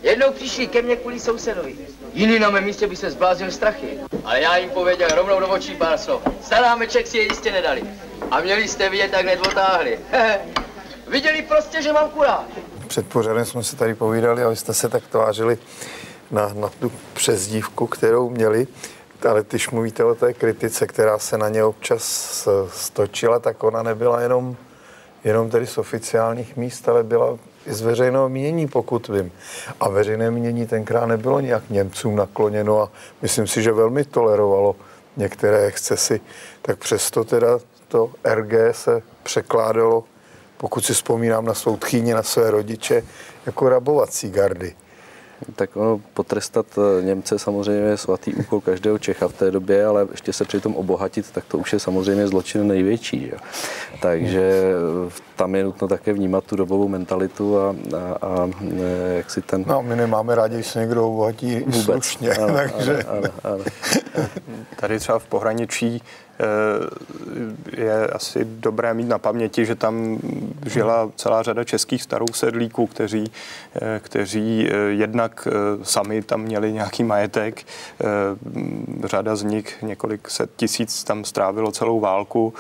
[0.03, 1.77] Jednou přišli ke mně kvůli sousedovi.
[2.13, 3.99] Jiný na mém místě by se zbláznil strachy.
[4.25, 6.23] Ale já jim pověděl rovnou do očí pár slov.
[6.43, 7.83] Salámeček si je jistě nedali.
[8.31, 9.99] A měli jste vidět, jak hned otáhli.
[11.09, 12.45] Viděli prostě, že mám kuráž.
[12.87, 15.59] Před pořadem jsme se tady povídali a jste se tak tvářili
[16.31, 18.67] na, na tu přezdívku, kterou měli.
[19.29, 24.21] Ale když mluvíte o té kritice, která se na ně občas stočila, tak ona nebyla
[24.21, 24.57] jenom,
[25.25, 27.39] jenom tedy z oficiálních míst, ale byla
[27.71, 29.33] i z veřejného mínění, pokud vím.
[29.81, 32.91] A veřejné mínění tenkrát nebylo nějak Němcům nakloněno a
[33.23, 34.77] myslím si, že velmi tolerovalo
[35.17, 36.21] některé excesy.
[36.63, 40.05] Tak přesto teda to RG se překládalo,
[40.57, 43.03] pokud si vzpomínám na svou tchýni, na své rodiče,
[43.47, 44.75] jako rabovací gardy.
[45.57, 50.07] Tak ono, potrestat eh, Němce samozřejmě je svatý úkol každého Čecha v té době, ale
[50.11, 53.21] ještě se přitom obohatit, tak to už je samozřejmě zločin největší.
[53.21, 53.37] Že?
[54.03, 54.53] Takže
[55.07, 59.43] eh, tam je nutno také vnímat tu dobovou mentalitu a, a, a eh, jak si
[59.43, 59.65] ten...
[59.67, 61.85] No, my nemáme rádi, když se někdo obohatí Vůbec.
[61.85, 62.31] slušně.
[62.41, 63.03] Ano, takže...
[63.03, 63.65] ano, ano, ano.
[64.77, 66.03] Tady třeba v pohraničí
[67.73, 70.19] je asi dobré mít na paměti, že tam
[70.67, 73.31] žila celá řada českých starou sedlíků, kteří,
[73.99, 75.49] kteří jednak
[75.83, 77.63] sami tam měli nějaký majetek.
[79.05, 82.55] Řada z nich, několik set tisíc, tam strávilo celou válku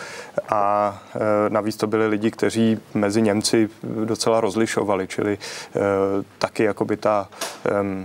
[0.48, 1.02] a
[1.48, 3.68] navíc to byli lidi, kteří mezi Němci
[4.04, 5.38] docela rozlišovali, čili
[6.38, 7.28] taky jakoby ta,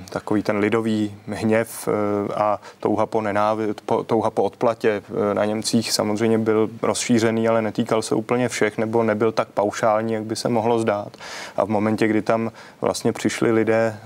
[0.09, 1.89] takový ten lidový hněv
[2.35, 3.73] a touha po, nenávi,
[4.05, 9.31] touha po odplatě na Němcích samozřejmě byl rozšířený, ale netýkal se úplně všech nebo nebyl
[9.31, 11.17] tak paušální, jak by se mohlo zdát.
[11.57, 12.51] A v momentě, kdy tam
[12.81, 13.97] vlastně přišli lidé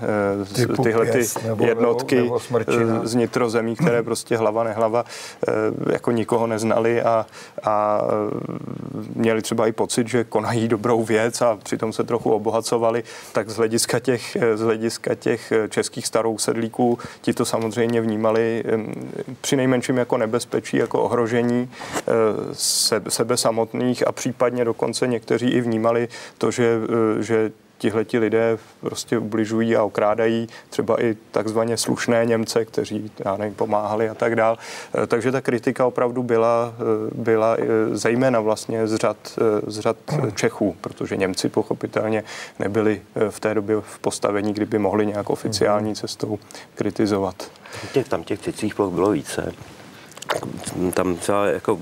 [0.42, 1.26] z tyhle ty
[1.64, 5.04] jednotky nebo, nebo z nitrozemí, které prostě hlava nehlava
[5.92, 7.26] jako nikoho neznali a,
[7.64, 8.00] a
[9.14, 13.56] měli třeba i pocit, že konají dobrou věc a přitom se trochu obohacovali, tak z
[13.56, 18.64] hlediska těch, z hlediska těch českých starou sedlíků ti to samozřejmě vnímali
[19.40, 21.49] při nejmenším jako nebezpečí, jako ohrožení
[23.08, 26.08] sebe samotných a případně dokonce někteří i vnímali
[26.38, 26.80] to, že,
[27.20, 33.54] že tihleti lidé prostě ubližují a okrádají třeba i takzvaně slušné Němce, kteří já nevím,
[33.54, 34.58] pomáhali a tak dál.
[35.06, 36.74] Takže ta kritika opravdu byla,
[37.14, 37.56] byla
[37.92, 39.16] zejména vlastně z řad,
[39.66, 39.96] z řad
[40.34, 42.24] Čechů, protože Němci pochopitelně
[42.58, 46.38] nebyli v té době v postavení, kdyby mohli nějak oficiální cestou
[46.74, 47.50] kritizovat.
[47.92, 49.52] Těch, tam těch cicích bylo více
[50.94, 51.78] tam třeba jako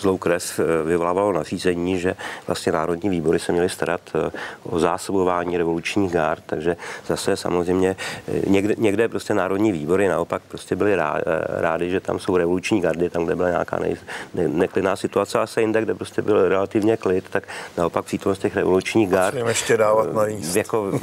[0.00, 2.14] zlou krev eh, vyvolávalo nařízení, že
[2.46, 4.30] vlastně národní výbory se měly starat eh,
[4.62, 7.96] o zásobování revolučních gard, takže zase samozřejmě
[8.28, 10.96] eh, někde, někde prostě národní výbory naopak prostě byly
[11.48, 13.96] rádi, že tam jsou revoluční gardy, tam, kde byla nějaká nej,
[14.34, 17.44] ne, neklidná situace, a se jinde, kde prostě byl relativně klid, tak
[17.78, 20.08] naopak přítomnost těch revolučních gard ještě dávat
[20.54, 21.00] jako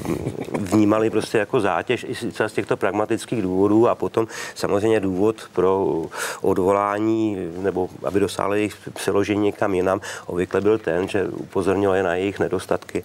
[0.52, 2.16] vnímali prostě jako zátěž i
[2.48, 5.88] z těchto pragmatických důvodů a potom samozřejmě důvod pro
[6.42, 12.40] odvolání nebo aby dosáhli jejich přeložení někam jinam, obvykle byl ten, že upozorňovali na jejich
[12.40, 13.04] nedostatky.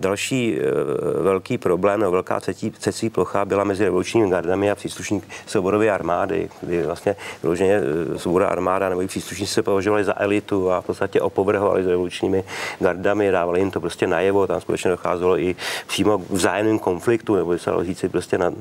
[0.00, 0.62] Další e,
[1.22, 6.48] velký problém, nebo velká cecí, cecí plocha byla mezi revolučními gardami a příslušníky svobodové armády,
[6.60, 7.80] kdy vlastně vyloženě
[8.14, 12.44] e, svoboda armáda nebo příslušníci se považovali za elitu a v podstatě opovrhovali s revolučními
[12.80, 17.58] gardami, dávali jim to prostě najevo, tam skutečně docházelo i přímo k vzájemným konfliktu, nebo
[17.58, 18.56] se říct prostě na, na,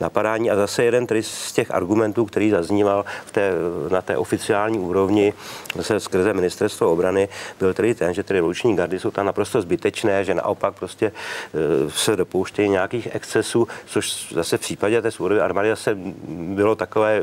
[0.00, 0.50] napadání.
[0.50, 3.41] A zase jeden tedy z těch argumentů, který zazníval v té
[3.88, 5.32] na té oficiální úrovni
[5.80, 7.28] se skrze ministerstvo obrany
[7.58, 11.90] byl tedy ten, že ty revoluční gardy jsou tam naprosto zbytečné, že naopak prostě e,
[11.90, 15.96] se dopouštějí nějakých excesů, což zase v případě té svobodové armády zase
[16.28, 17.20] bylo takové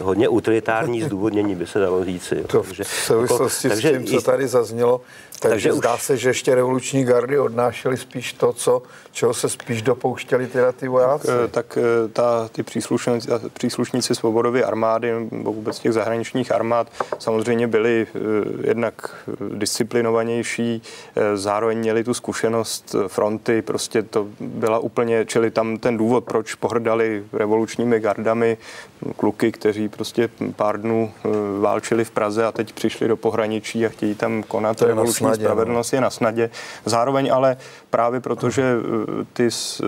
[0.00, 2.44] hodně utilitární zdůvodnění, by se dalo říci.
[2.46, 5.00] To v souvislosti jako, s tím, co tady zaznělo,
[5.42, 6.02] takže, takže zdá už...
[6.02, 10.88] se, že ještě revoluční gardy odnášely spíš to, co, čeho se spíš dopouštěli tyhle ty
[10.88, 11.26] vojáci.
[11.26, 17.66] Tak, tak e, ta, ty příslušníci, příslušníci svobodové armády nebo vůbec těch zahraničních armád samozřejmě
[17.66, 19.16] byli e, jednak
[19.54, 20.82] disciplinovanější,
[21.34, 27.24] zároveň měli tu zkušenost fronty, prostě to byla úplně, čili tam ten důvod, proč pohrdali
[27.32, 28.56] revolučními gardami,
[29.16, 31.12] kluky, kteří prostě pár dnů
[31.60, 35.92] válčili v Praze a teď přišli do pohraničí a chtějí tam konat revoluční snadě, spravedlnost
[35.92, 35.96] no.
[35.96, 36.50] je na snadě.
[36.84, 37.56] Zároveň ale
[37.90, 39.48] právě protože eh, ty,
[39.82, 39.86] eh,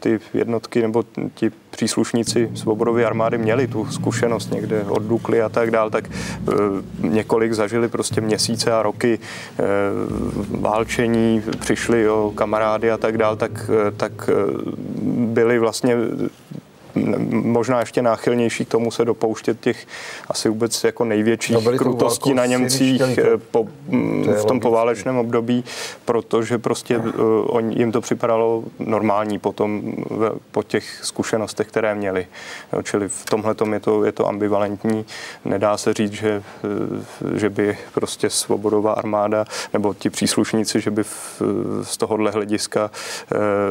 [0.00, 5.70] ty jednotky nebo ti příslušníci svobodové armády měli tu zkušenost někde od Dukly a tak
[5.70, 6.10] dál, tak
[7.00, 9.18] několik zažili prostě měsíce a roky
[10.50, 14.30] válčení, přišli o kamarády a tak dál, tak, tak
[15.04, 15.96] byli vlastně
[17.30, 19.86] možná ještě náchylnější k tomu se dopouštět těch
[20.28, 23.68] asi vůbec jako největších no, krutostí na Němcích eh, po,
[24.24, 25.64] to v tom poválečném období,
[26.04, 27.04] protože prostě uh,
[27.46, 29.82] on, jim to připadalo normální potom
[30.50, 32.26] po těch zkušenostech, které měli.
[32.72, 35.04] Jo, čili v tomhle je to, je to ambivalentní.
[35.44, 36.42] Nedá se říct, že,
[37.34, 41.42] eh, že by prostě svobodová armáda nebo ti příslušníci, že by v,
[41.82, 42.90] z tohohle hlediska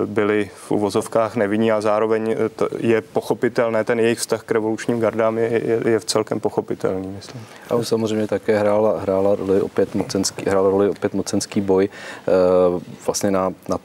[0.05, 2.35] byli v uvozovkách nevinní a zároveň
[2.79, 7.41] je pochopitelné, ten jejich vztah k revolučním gardám je, je, je v celkem pochopitelný, myslím.
[7.69, 11.89] A už samozřejmě také hrála, hrála roli opět mocenský, hrál roli opět mocenský boj e,
[13.05, 13.77] vlastně na, na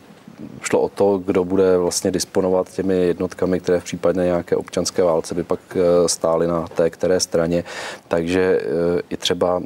[0.63, 5.35] šlo o to, kdo bude vlastně disponovat těmi jednotkami, které v případě nějaké občanské válce
[5.35, 7.65] by pak eh, stály na té které straně.
[8.09, 9.63] Takže eh, i třeba,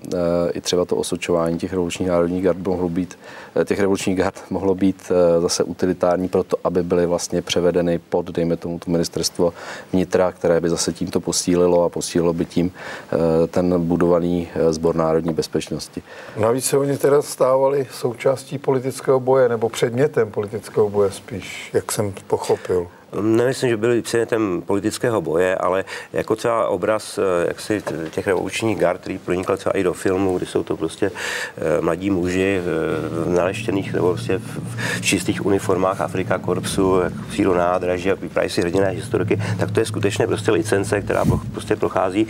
[0.53, 3.19] i třeba to osočování těch revolučních národních gard mohlo být
[3.61, 7.99] Eh, těch revolučních gard mohlo být eh, zase utilitární pro to, aby byly vlastně převedeny
[7.99, 9.53] pod, dejme tomu, to ministerstvo
[9.93, 15.35] vnitra, které by zase tímto posílilo a posílilo by tím eh, ten budovaný sbor národní
[15.35, 16.03] bezpečnosti.
[16.37, 22.13] Navíc se oni teda stávali součástí politického boje nebo předmětem politického boje spíš, jak jsem
[22.27, 22.89] pochopil.
[23.21, 29.01] Nemyslím, že byli předmětem politického boje, ale jako třeba obraz eh, jaksi těch revolučních gard,
[29.01, 31.11] který pronikl třeba i do filmu, kdy jsou to prostě
[31.57, 38.11] eh, mladí muži v naleštěných nebo prostě v čistých uniformách Afrika Korpsu, jak přijdu nádraží
[38.11, 42.27] a vypráví si hrdiné historiky, tak to je skutečně prostě licence, která prostě prochází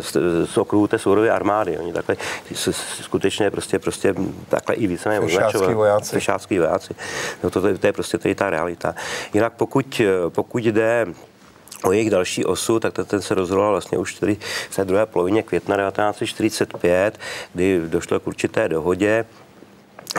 [0.00, 1.78] z, z okruhu té sourově armády.
[1.78, 2.16] Oni takhle
[3.02, 4.14] skutečně prostě, prostě
[4.48, 5.72] takhle i více označovat.
[5.72, 6.10] vojáci.
[6.10, 6.94] Fešácký vojáci.
[7.42, 8.94] No to, to, to, je prostě tady ta realita.
[9.34, 11.06] Jinak pokud pokud jde
[11.84, 14.36] o jejich další osu, tak ten se rozhodoval vlastně už tedy
[14.70, 17.18] v té druhé polovině května 1945,
[17.54, 19.24] kdy došlo k určité dohodě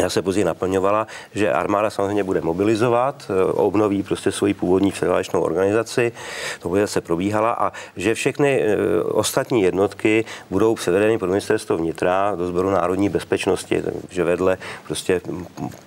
[0.02, 5.42] já se později naplňovala, že armáda samozřejmě bude mobilizovat, eh, obnoví prostě svoji původní federálečnou
[5.42, 6.12] organizaci,
[6.60, 12.36] to bude se probíhala a že všechny eh, ostatní jednotky budou převedeny pod ministerstvo vnitra
[12.36, 14.58] do sboru národní bezpečnosti, že vedle
[14.88, 15.22] prostě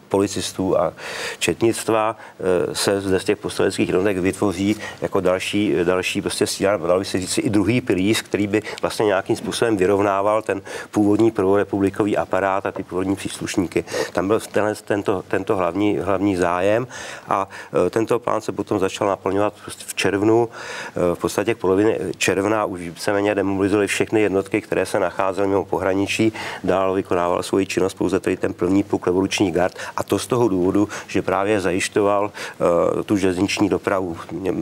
[0.08, 0.92] policistů a
[1.38, 6.98] četnictva eh, se zde z těch posteleckých jednotek vytvoří jako další, další prostě síla, dalo
[6.98, 12.16] by se říct i druhý pilíř, který by vlastně nějakým způsobem vyrovnával ten původní prvorepublikový
[12.16, 13.84] aparát a ty původní příslušníky.
[14.12, 16.86] Tam byl tenhle, tento, tento hlavní, hlavní zájem
[17.28, 17.48] a
[17.86, 20.48] eh, tento plán se potom začal naplňovat prostě v červnu.
[20.48, 25.64] Eh, v podstatě k poloviny června už víceméně demobilizovali všechny jednotky, které se nacházely mimo
[25.64, 26.32] pohraničí.
[26.64, 30.48] Dál vykonával svoji činnost pouze tedy ten první pluk revolučních gard a to z toho
[30.48, 34.16] důvodu, že právě zajišťoval uh, tu železniční dopravu.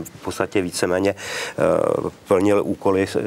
[0.05, 3.23] V podstatě víceméně uh, plnil úkoly uh,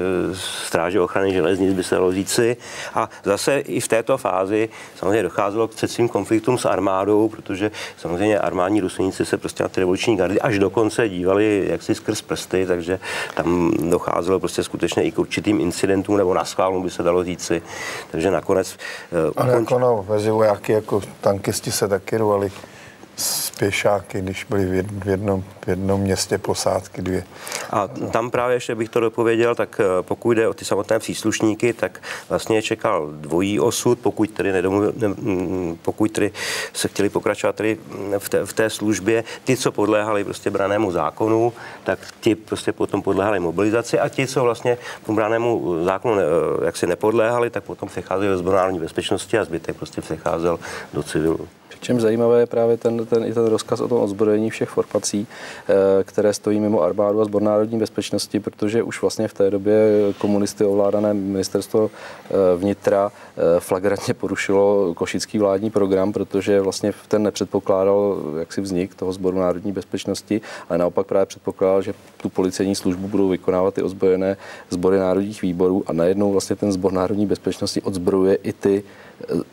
[0.65, 2.57] stráže ochrany železnic, by se dalo říci.
[2.93, 7.71] A zase i v této fázi samozřejmě docházelo k před svým konfliktům s armádou, protože
[7.97, 12.65] samozřejmě armádní důstojníci se prostě na ty revoluční gardy až dokonce dívali jaksi skrz prsty,
[12.65, 12.99] takže
[13.35, 17.61] tam docházelo prostě skutečně i k určitým incidentům nebo na schválu by se dalo říci.
[18.11, 18.77] Takže nakonec...
[19.11, 19.49] Uh, ukonč...
[19.59, 22.51] jako no, mezi vojáky jako tankisti se tak taky rvali
[23.15, 27.23] spěšáky, když byli v jednom, v jednom městě posádky dvě.
[27.69, 31.73] A tam právě ještě bych to dopověděl, tak eh, pokud jde o ty samotné příslušníky,
[31.73, 35.07] tak vlastně čekal dvojí osud, pokud tedy, nedomluv, ne,
[35.81, 36.31] pokud tedy
[36.73, 37.77] se chtěli pokračovat tedy
[38.17, 39.23] v, té, v té službě.
[39.43, 44.43] Ty, co podléhali prostě branému zákonu, tak ti prostě potom podléhali mobilizaci a ti, co
[44.43, 49.43] vlastně branému zákonu ne, eh, jak si nepodléhali, tak potom přecházeli do zbornárodní bezpečnosti a
[49.43, 50.59] zbytek prostě přecházel
[50.93, 51.47] do civilu.
[51.79, 56.03] Čím zajímavé je právě ten, ten, i ten rozkaz o tom ozbrojení všech formací, eh,
[56.03, 59.77] které stojí mimo armádu a zbor národní bezpečnosti, protože už vlastně v té době
[60.17, 68.17] komunisty ovládané ministerstvo eh, vnitra eh, flagrantně porušilo košický vládní program, protože vlastně ten nepředpokládal
[68.39, 73.29] jaksi vznik toho sboru národní bezpečnosti, ale naopak právě předpokládal, že tu policejní službu budou
[73.29, 74.37] vykonávat ty ozbrojené
[74.69, 78.83] sbory národních výborů a najednou vlastně ten sbor národní bezpečnosti odzbrojuje i ty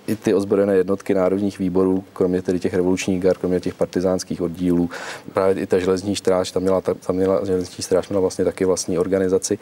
[0.07, 4.90] i ty ozbrojené jednotky národních výborů, kromě tedy těch revolučních gar, kromě těch partizánských oddílů,
[5.35, 8.98] právě i ta železní stráž, tam měla, tam měla železní stráž měla vlastně taky vlastní
[8.98, 9.59] organizaci.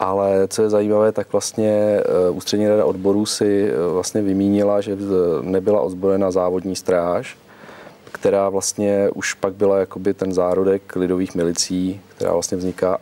[0.00, 4.96] Ale co je zajímavé, tak vlastně eh, Ústřední rada odborů si eh, vlastně vymínila, že
[5.42, 7.38] nebyla ozbrojena závodní stráž,
[8.12, 12.98] která vlastně už pak byla jakoby ten zárodek lidových milicí, která vlastně vzniká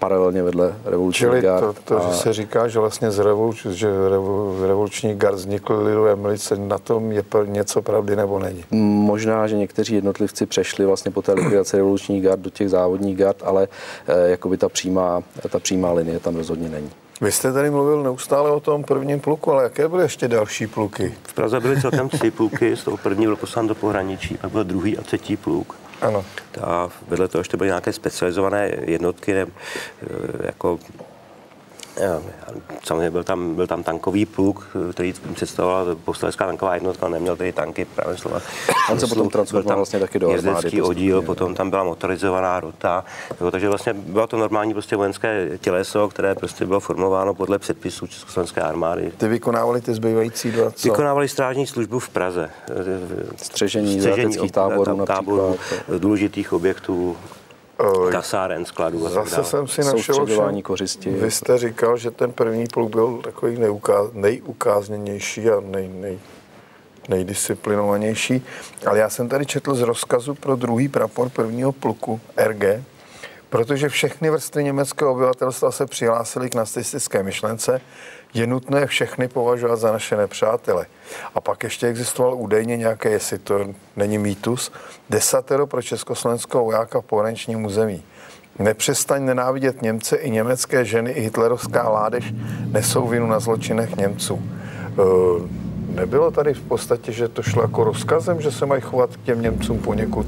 [0.00, 1.60] paralelně vedle revoluční Čili gard.
[1.60, 2.10] to, to a...
[2.10, 3.88] že se říká, že vlastně z revoluč, že
[4.66, 8.64] revoluční gard vznikly lidové milice, na tom je něco pravdy nebo není?
[8.70, 13.42] Možná, že někteří jednotlivci přešli vlastně po té likvidaci revolučních gard do těch závodních gard,
[13.44, 13.68] ale
[14.08, 16.90] eh, jakoby ta přímá, ta přímá linie tam rozhodně není.
[17.20, 21.14] Vy jste tady mluvil neustále o tom prvním pluku, ale jaké byly ještě další pluky?
[21.22, 24.64] V Praze byly celkem tři pluky, z toho první byl poslán do pohraničí, pak byl
[24.64, 25.74] druhý a třetí pluk.
[26.00, 26.24] Ano.
[26.62, 29.46] A vedle toho ještě byly nějaké specializované jednotky, ne,
[30.40, 30.78] jako
[32.84, 37.84] Samozřejmě byl tam, byl tam tankový pluk, který představoval postelská tanková jednotka, neměl tedy tanky,
[37.84, 38.40] právě slova.
[38.90, 40.82] On se potom transformoval vlastně taky do armády.
[40.82, 43.04] oddíl, potom tam byla motorizovaná rota,
[43.40, 48.06] jo, takže vlastně bylo to normální prostě vojenské těleso, které prostě bylo formováno podle předpisů
[48.06, 49.12] Československé armády.
[49.16, 50.88] Ty vykonávali ty zbývající dva co?
[50.88, 52.50] Vykonávali strážní službu v Praze.
[53.36, 55.58] Střežení, Střežení táborů, táborů,
[55.98, 57.16] důležitých objektů,
[58.10, 59.08] kasáren, skladů.
[59.08, 61.10] Zase jsem si našel, že kořisti.
[61.10, 66.18] Vy jste říkal, že ten první pluk byl takový neukáz, nejukázněnější a nej, nej,
[67.08, 68.46] nejdisciplinovanější,
[68.86, 72.82] ale já jsem tady četl z rozkazu pro druhý prapor prvního pluku RG,
[73.50, 77.80] protože všechny vrstvy německého obyvatelstva se přihlásily k nacistické myšlence,
[78.34, 80.86] je nutné všechny považovat za naše nepřátele.
[81.34, 83.66] A pak ještě existoval údajně nějaké, jestli to
[83.96, 84.72] není mýtus,
[85.10, 88.02] desatero pro československého vojáka v pohraničním území.
[88.58, 92.34] Nepřestaň nenávidět Němce, i německé ženy, i hitlerovská ládež
[92.66, 94.42] nesou vinu na zločinech Němců.
[95.94, 99.42] Nebylo tady v podstatě, že to šlo jako rozkazem, že se mají chovat k těm
[99.42, 100.26] Němcům poněkud,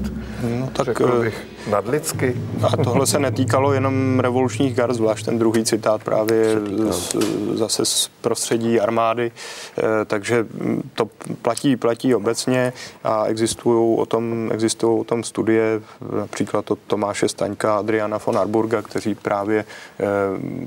[0.59, 2.35] no, tak, řekl eh, bych, nadlidsky?
[2.63, 6.55] A tohle se netýkalo jenom revolučních gard, zvlášť ten druhý citát právě
[6.89, 7.15] z,
[7.53, 9.31] zase z prostředí armády,
[9.77, 10.45] eh, takže
[10.93, 11.09] to
[11.41, 12.73] platí, platí obecně
[13.03, 15.81] a existují o tom, existují o tom studie,
[16.15, 19.65] například od Tomáše Staňka a Adriana von Arburga, kteří právě
[19.99, 20.05] eh,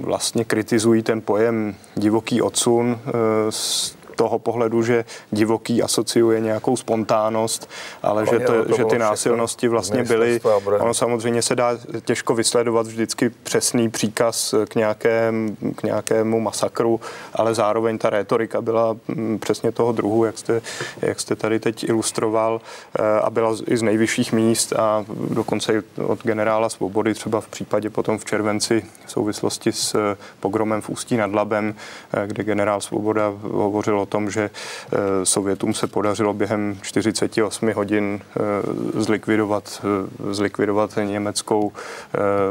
[0.00, 2.98] vlastně kritizují ten pojem divoký odsun
[3.50, 7.70] z toho pohledu, že divoký asociuje nějakou spontánnost,
[8.02, 10.40] ale že, to, to že ty násilnosti vlastně byly.
[10.78, 17.00] Ono samozřejmě se dá těžko vysledovat vždycky přesný příkaz k, nějakém, k nějakému masakru,
[17.34, 20.62] ale zároveň ta rétorika byla mm, přesně toho druhu, jak jste,
[21.02, 22.60] jak jste tady teď ilustroval
[22.98, 27.48] eh, a byla i z nejvyšších míst a dokonce i od generála Svobody třeba v
[27.48, 31.74] případě potom v červenci v souvislosti s eh, pogromem v Ústí nad Labem,
[32.12, 38.20] eh, kde generál Svoboda hovořil o tom, že eh, Sovětům se podařilo během 48 hodin
[38.20, 38.40] eh,
[39.02, 41.72] zlikvidovat, eh, zlikvidovat německou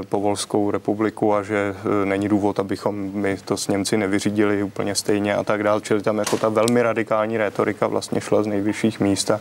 [0.09, 1.75] povolskou republiku a že
[2.05, 5.81] není důvod, abychom my to s Němci nevyřídili úplně stejně a tak dále.
[5.81, 9.39] Čili tam jako ta velmi radikální rétorika vlastně šla z nejvyšších míst a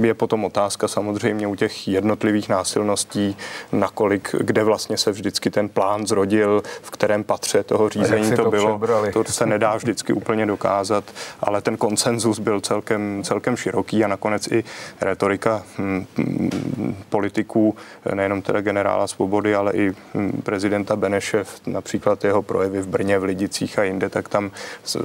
[0.00, 3.36] je potom otázka samozřejmě u těch jednotlivých násilností,
[3.72, 8.50] nakolik, kde vlastně se vždycky ten plán zrodil, v kterém patře toho řízení to, to
[8.50, 8.78] bylo.
[8.78, 9.12] Přebrali.
[9.12, 11.04] To se nedá vždycky úplně úplně dokázat,
[11.40, 14.64] ale ten konsenzus byl celkem, celkem široký a nakonec i
[15.00, 17.76] retorika hm, hm, politiků,
[18.14, 23.24] nejenom teda generála Svobody, ale i hm, prezidenta Beneše, například jeho projevy v Brně, v
[23.24, 24.50] Lidicích a jinde, tak tam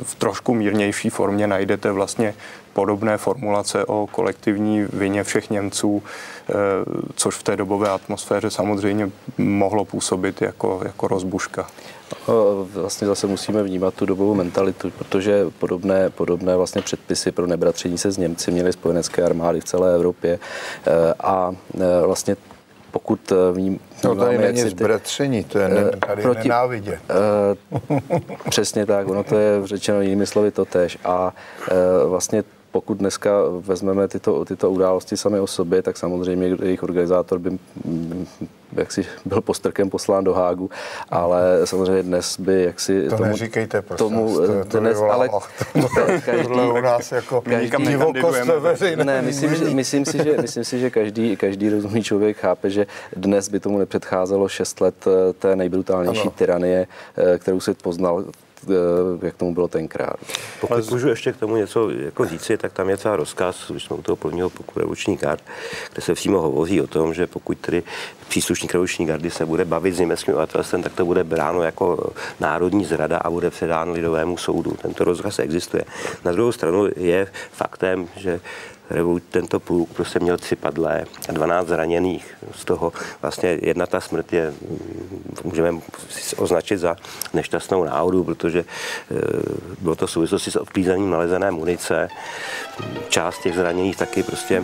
[0.03, 2.33] v trošku mírnější formě najdete vlastně
[2.73, 6.53] podobné formulace o kolektivní vině všech Němců, eh,
[7.15, 11.67] což v té dobové atmosféře samozřejmě mohlo působit jako, jako rozbuška.
[12.73, 18.11] Vlastně zase musíme vnímat tu dobovou mentalitu, protože podobné, podobné vlastně předpisy pro nebratření se
[18.11, 20.39] s Němci měly spojenecké armády v celé Evropě
[20.87, 22.37] eh, a eh, vlastně
[22.91, 26.99] pokud vním, No tady není zbratření, to je ne, tady proti, nenávidě.
[27.89, 27.99] Uh,
[28.49, 30.97] přesně tak, ono to je řečeno jinými slovy to tež.
[31.03, 31.33] A
[32.03, 37.39] uh, vlastně pokud dneska vezmeme tyto, tyto události sami o sobě, tak samozřejmě jejich organizátor
[37.39, 37.59] by
[38.73, 40.69] jaksi byl postrkem poslán do Hágu,
[41.09, 45.29] ale samozřejmě dnes by jaksi to tomu, neříkejte, prosím, tomu to, to dnes, ale
[46.25, 51.37] každý, u nás jako každý, ne, myslím, že, myslím, si, že, myslím si, že každý,
[51.37, 56.31] každý rozumný člověk chápe, že dnes by tomu nepředcházelo 6 let eh, té nejbrutálnější ano.
[56.31, 58.25] tyranie, eh, kterou si poznal
[59.21, 60.15] jak tomu bylo tenkrát.
[60.61, 63.95] Pokud můžu ještě k tomu něco jako říci, tak tam je třeba rozkaz, když jsme
[63.95, 65.43] u toho prvního revoluční kart,
[65.93, 67.83] kde se přímo hovoří o tom, že pokud tedy
[68.27, 72.85] příslušník revoluční gardy se bude bavit s německým obyvatelstvem, tak to bude bráno jako národní
[72.85, 74.77] zrada a bude předáno lidovému soudu.
[74.81, 75.83] Tento rozkaz existuje.
[76.25, 78.39] Na druhou stranu je faktem, že
[79.29, 82.35] tento pluk prostě měl tři padlé a 12 zraněných.
[82.55, 84.53] Z toho vlastně jedna ta smrt je,
[85.43, 85.79] můžeme
[86.37, 86.95] označit za
[87.33, 89.15] nešťastnou náhodu, protože eh,
[89.81, 92.09] bylo to v souvislosti s odpízením nalezené munice.
[93.09, 94.63] Část těch zraněných taky prostě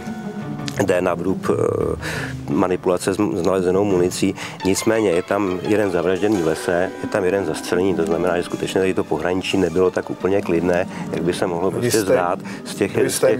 [0.83, 4.35] jde na vrub eh, manipulace s nalezenou municí.
[4.65, 8.81] Nicméně je tam jeden zavražděný v lese, je tam jeden zastřelený, to znamená, že skutečně
[8.81, 13.11] tady to pohraničí nebylo tak úplně klidné, jak by se mohlo prostě zdát z těch,
[13.11, 13.39] z těch,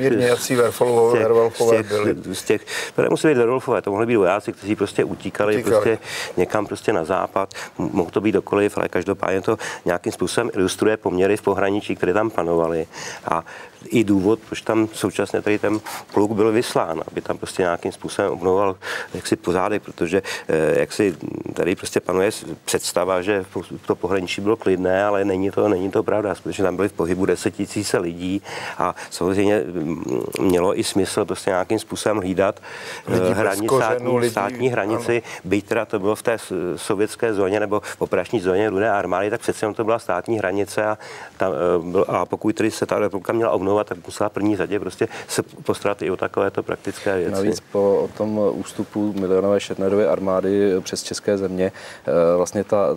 [1.14, 2.16] Werwolfové byli.
[2.34, 2.66] Z těch,
[2.96, 5.76] to nemusí být Werwolfové, to mohli být vojáci, kteří prostě utíkali, utíkali.
[5.76, 5.98] Prostě
[6.38, 11.38] někam prostě na západ, mohl to být dokoliv, ale každopádně to nějakým způsobem ilustruje poměry
[11.38, 12.88] v pohraničí, které tam panovaly.
[13.26, 13.44] A
[13.90, 15.80] i důvod, proč tam současně tady ten
[16.14, 18.76] pluk byl vyslán, aby tam prostě nějakým způsobem obnovoval
[19.14, 21.18] jaksi pořádek, protože eh, jak si
[21.54, 22.32] tady prostě panuje
[22.66, 23.46] představa, že
[23.86, 26.36] to pohraničí bylo klidné, ale není to, není to pravda.
[26.36, 28.42] Skutečně tam byly v pohybu tisíce lidí
[28.78, 32.60] a samozřejmě mm, mělo i smysl prostě nějakým způsobem hlídat
[33.08, 35.42] eh, hranici, státní, lidí, státní hranici, ano.
[35.44, 36.38] byť teda to bylo v té
[36.76, 40.98] sovětské zóně nebo v operační zóně rudé armády, tak přece to byla státní hranice a,
[41.38, 44.80] tam, eh, a pokud tedy se ta republika měla obnovovat, trénovat, tak musela první řadě
[44.80, 47.32] prostě se postarat i o takovéto praktické věci.
[47.32, 51.72] Navíc po tom ústupu milionové Šetnerovy armády přes české země
[52.08, 52.88] eh, vlastně ta,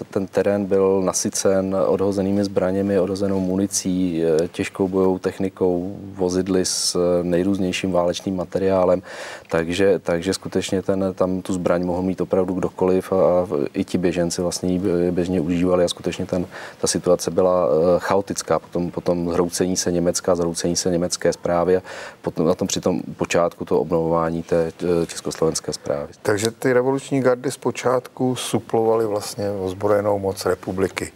[0.00, 6.96] eh, ten terén byl nasycen odhozenými zbraněmi, odhozenou municí, eh, těžkou bojovou technikou, vozidly s
[7.22, 9.02] nejrůznějším válečným materiálem,
[9.50, 13.98] takže, takže skutečně ten, tam tu zbraň mohl mít opravdu kdokoliv a, a i ti
[13.98, 16.46] běženci vlastně ji běžně užívali a skutečně ten,
[16.80, 17.68] ta situace byla
[17.98, 21.82] chaotická potom, potom zhroucení se Německa Německa, zhroucení se německé zprávy a
[22.22, 26.12] potom na tom při tom počátku to obnovování té eh, československé zprávy.
[26.22, 31.12] Takže ty revoluční gardy zpočátku suplovaly vlastně ozbrojenou moc republiky.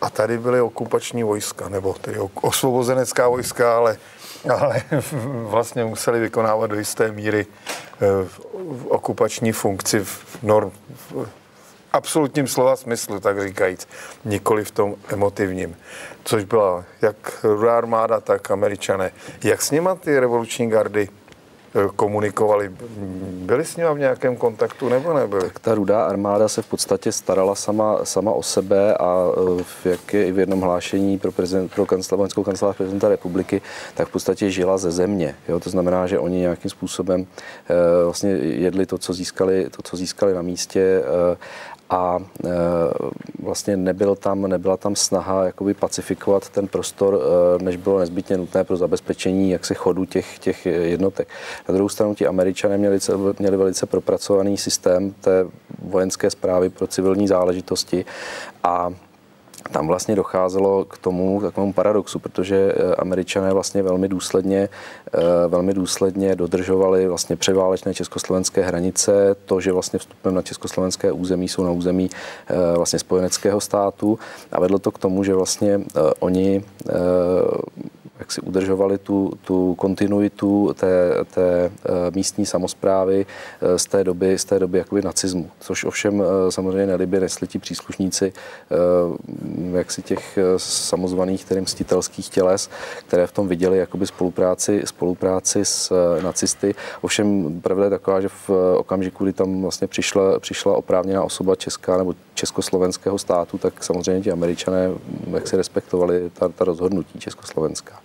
[0.00, 3.96] a tady byly okupační vojska, nebo tedy osvobozenecká vojska, ale,
[4.58, 4.82] ale
[5.48, 8.28] vlastně museli vykonávat do jisté míry eh,
[8.88, 11.28] okupační funkci v, norm, v
[11.94, 13.88] absolutním slova smyslu, tak říkajíc,
[14.24, 15.76] nikoli v tom emotivním,
[16.24, 19.12] což byla jak rudá armáda, tak američané.
[19.44, 21.08] Jak s nima ty revoluční gardy
[21.96, 22.70] komunikovali.
[23.30, 25.42] Byli s ním v nějakém kontaktu nebo nebyli?
[25.42, 29.26] Tak ta rudá armáda se v podstatě starala sama, sama o sebe a
[29.62, 33.62] v, jak je i v jednom hlášení pro, prezident, pro kancelářskou kancelář prezidenta republiky,
[33.94, 35.36] tak v podstatě žila ze země.
[35.48, 35.60] Jo?
[35.60, 37.26] To znamená, že oni nějakým způsobem
[37.68, 41.02] e, vlastně jedli to, co získali, to, co získali na místě
[41.94, 42.50] a e,
[43.42, 47.20] vlastně nebyl tam, nebyla tam snaha jakoby pacifikovat ten prostor,
[47.60, 51.28] e, než bylo nezbytně nutné pro zabezpečení jaksi chodu těch, těch jednotek.
[51.68, 52.98] Na druhou stranu ti američané měli,
[53.38, 55.46] měli velice propracovaný systém té
[55.82, 58.04] vojenské zprávy pro civilní záležitosti
[58.62, 58.92] a
[59.70, 64.68] tam vlastně docházelo k tomu takovému paradoxu, protože eh, američané vlastně velmi důsledně,
[65.14, 71.48] eh, velmi důsledně dodržovali vlastně předválečné československé hranice, to, že vlastně vstupem na československé území
[71.48, 72.10] jsou na území
[72.48, 74.18] eh, vlastně spojeneckého státu.
[74.52, 75.80] A vedlo to k tomu, že vlastně
[76.20, 76.64] oni
[78.18, 81.70] jak si udržovali tu, tu kontinuitu té, té
[82.14, 83.26] místní samozprávy
[83.76, 88.32] z té doby, z té doby jakoby nacismu, což ovšem samozřejmě nelibě nesli ti příslušníci
[89.72, 92.70] jaksi těch eh, samozvaných tedy mstitelských těles,
[93.06, 96.74] které v tom viděli jakoby spolupráci, spolupráci s eh, nacisty.
[97.00, 101.56] Ovšem pravda je taková, že v eh, okamžiku, kdy tam vlastně přišla, přišla oprávněná osoba
[101.56, 107.18] česká nebo československého státu, tak samozřejmě ti američané mm, jak se respektovali ta, ta rozhodnutí
[107.18, 108.00] československá.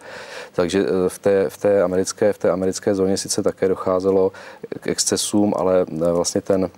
[0.54, 4.32] Takže v té, v, té americké, v té americké zóně sice také docházelo
[4.80, 6.70] k excesům, ale vlastně ten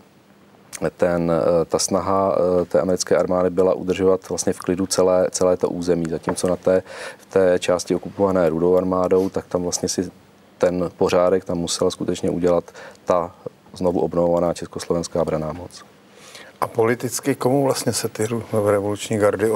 [0.90, 5.58] ten, eh, ta snaha eh, té americké armády byla udržovat vlastně v klidu celé, celé
[5.58, 6.84] to území, zatímco na té,
[7.18, 10.12] v té části okupované rudou armádou, tak tam vlastně si
[10.58, 12.64] ten pořádek tam musela skutečně udělat
[13.06, 13.36] ta
[13.74, 15.84] znovu obnovovaná československá braná moc.
[16.62, 18.28] A politicky komu vlastně se ty
[18.66, 19.52] revoluční gardy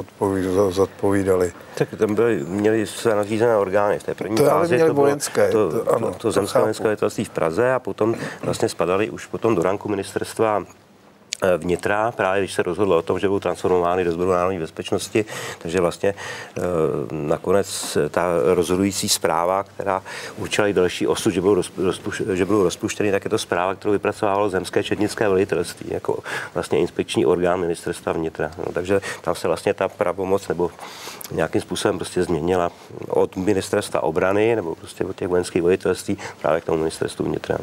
[0.69, 1.53] zodpovídaly?
[1.77, 4.77] Tak tam byly, měli své nadřízené orgány v té první to fázi.
[4.77, 5.51] To vojenské.
[5.51, 6.95] To, to, to, to, to zemské vojenské
[7.25, 10.63] v Praze a potom vlastně spadali už potom do ranku ministerstva
[11.57, 15.25] vnitra, právě když se rozhodlo o tom, že budou transformovány do sboru národní bezpečnosti,
[15.57, 16.15] takže vlastně e,
[17.11, 20.03] nakonec ta rozhodující zpráva, která
[20.37, 23.91] určila i další osud, že budou, rozpuš, že budou rozpuštěny, tak je to zpráva, kterou
[23.91, 26.19] vypracovalo zemské četnické velitelství, jako
[26.53, 28.51] vlastně inspekční orgán ministerstva vnitra.
[28.57, 30.71] No, takže tam se vlastně ta pravomoc nebo
[31.31, 32.71] nějakým způsobem prostě změnila
[33.09, 37.57] od ministerstva obrany nebo prostě od těch vojenských velitelství právě k tomu ministerstvu vnitra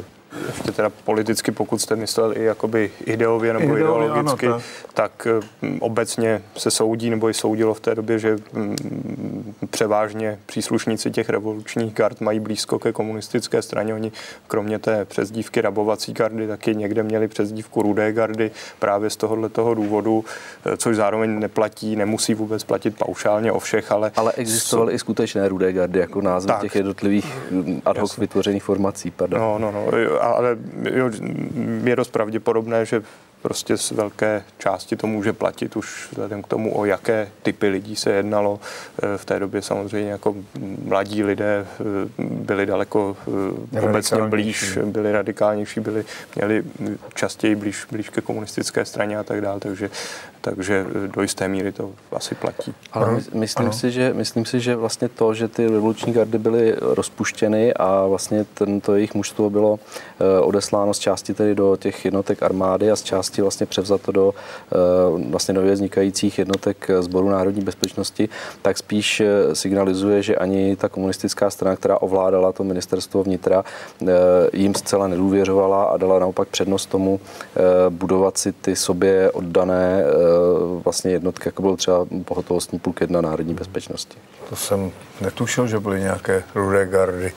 [0.47, 4.61] ještě teda politicky, pokud jste myslel i jakoby ideově nebo Ideově, ideologicky, ano,
[4.93, 5.11] tak.
[5.13, 5.27] tak
[5.61, 11.29] mm, obecně se soudí nebo i soudilo v té době, že mm, převážně příslušníci těch
[11.29, 13.93] revolučních gard mají blízko ke komunistické straně.
[13.93, 14.11] Oni
[14.47, 19.73] kromě té přezdívky rabovací gardy taky někde měli přezdívku rudé gardy právě z tohohle toho
[19.73, 20.25] důvodu,
[20.65, 24.11] eh, což zároveň neplatí, nemusí vůbec platit paušálně o všech, ale...
[24.15, 24.95] Ale existovaly so...
[24.95, 27.33] i skutečné rudé gardy jako název těch jednotlivých
[27.85, 29.11] ad hoc vytvořených formací.
[29.11, 29.39] Pardon.
[29.39, 29.85] No, no, no
[30.27, 30.57] ale
[30.91, 31.09] jo,
[31.83, 33.01] je dost pravděpodobné, že
[33.43, 37.95] prostě z velké části to může platit už vzhledem k tomu, o jaké typy lidí
[37.95, 38.59] se jednalo.
[39.03, 40.35] Eh, v té době samozřejmě jako
[40.85, 41.83] mladí lidé eh,
[42.23, 43.17] byli daleko
[43.75, 46.63] eh, obecně blíž, byli radikálnější, byli, měli
[47.13, 49.89] častěji blíž, blíž ke komunistické straně a tak dále, takže
[50.41, 50.85] takže
[51.15, 52.73] do jisté míry to asi platí.
[52.91, 56.75] Ale my, myslím, si, že, myslím si, že vlastně to, že ty revoluční gardy byly
[56.79, 59.79] rozpuštěny a vlastně tento jejich mužstvo bylo
[60.41, 64.75] odesláno z části tedy do těch jednotek armády a z části vlastně převzato do eh,
[65.29, 68.29] vlastně nově vznikajících jednotek Sboru národní bezpečnosti,
[68.61, 73.63] tak spíš eh, signalizuje, že ani ta komunistická strana, která ovládala to ministerstvo vnitra,
[74.53, 77.19] jim zcela nedůvěřovala a dala naopak přednost tomu
[77.89, 80.03] budovat si ty sobě oddané
[80.83, 84.17] vlastně jednotky, jako byl třeba pohotovostní půlk jedna národní bezpečnosti.
[84.49, 87.33] To jsem netušil, že byly nějaké rudé gardy.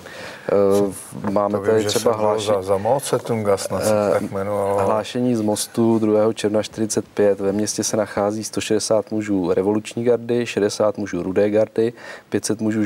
[0.53, 0.95] Uh,
[1.31, 2.57] máme tady vím, třeba hlášení.
[2.57, 3.79] Za, za Moce Tungas uh,
[4.13, 4.87] tak jmenovalo.
[4.87, 6.33] Hlášení z mostu 2.
[6.33, 7.41] června 45.
[7.41, 11.93] Ve městě se nachází 160 mužů revoluční gardy, 60 mužů rudé gardy,
[12.29, 12.85] 500 mužů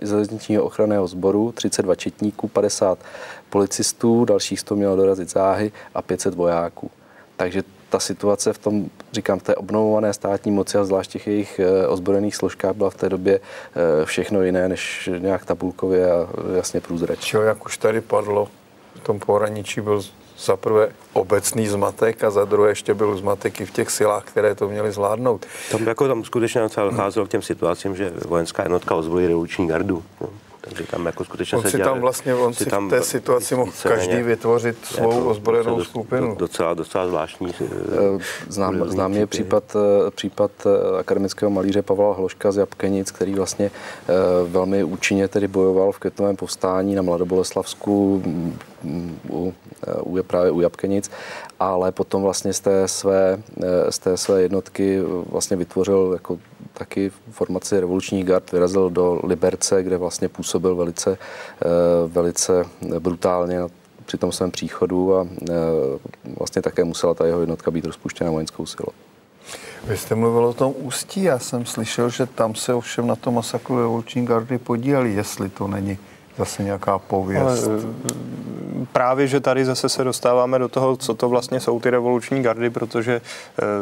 [0.00, 2.98] železničního ochranného sboru, 32 četníků, 50
[3.50, 6.90] policistů, dalších 100 mělo dorazit záhy a 500 vojáků.
[7.36, 11.60] Takže ta situace v tom, říkám, v té obnovované státní moci a zvlášť těch jejich
[11.60, 16.80] eh, ozbrojených složkách byla v té době eh, všechno jiné než nějak tabulkově a jasně
[16.80, 17.26] průzračně.
[17.26, 18.48] Čo, jak už tady padlo,
[18.94, 20.02] v tom pohraničí byl
[20.38, 24.54] za prvé obecný zmatek a za druhé ještě byl zmatek i v těch silách, které
[24.54, 25.46] to měly zvládnout.
[25.70, 30.04] Tam, jako tam skutečně docházelo k těm situacím, že vojenská jednotka ozbrojí revoluční gardu.
[30.20, 30.28] No.
[30.60, 33.02] Takže tam jako skutečně on se si dělali, tam vlastně, on si, tam v té
[33.02, 36.34] situaci mohl každý vytvořit svou jako, ozbrojenou skupinu.
[36.34, 37.52] Docela, docela zvláštní.
[37.60, 37.66] Eh,
[38.48, 43.70] znám, znám je případ, eh, případ eh, akademického malíře Pavla Hloška z Jabkenic, který vlastně
[44.46, 49.54] velmi účinně tedy bojoval v květnovém povstání na Mladoboleslavsku mm, u,
[50.02, 51.10] u, právě u Jabkenic,
[51.60, 53.42] ale potom vlastně z té své,
[53.90, 56.38] z té své jednotky vlastně vytvořil jako
[56.78, 61.18] taky formaci revolučních gard vyrazil do Liberce, kde vlastně působil velice,
[61.62, 61.68] eh,
[62.06, 62.64] velice
[62.98, 63.60] brutálně
[64.06, 65.54] při tom svém příchodu a eh,
[66.38, 68.92] vlastně také musela ta jeho jednotka být rozpuštěna vojenskou silou.
[69.84, 73.34] Vy jste mluvil o tom ústí, já jsem slyšel, že tam se ovšem na tom
[73.34, 75.98] masakru revoluční gardy podíleli, jestli to není
[76.38, 77.66] zase nějaká pověst.
[77.66, 77.80] Ale,
[78.92, 82.70] právě, že tady zase se dostáváme do toho, co to vlastně jsou ty revoluční gardy,
[82.70, 83.20] protože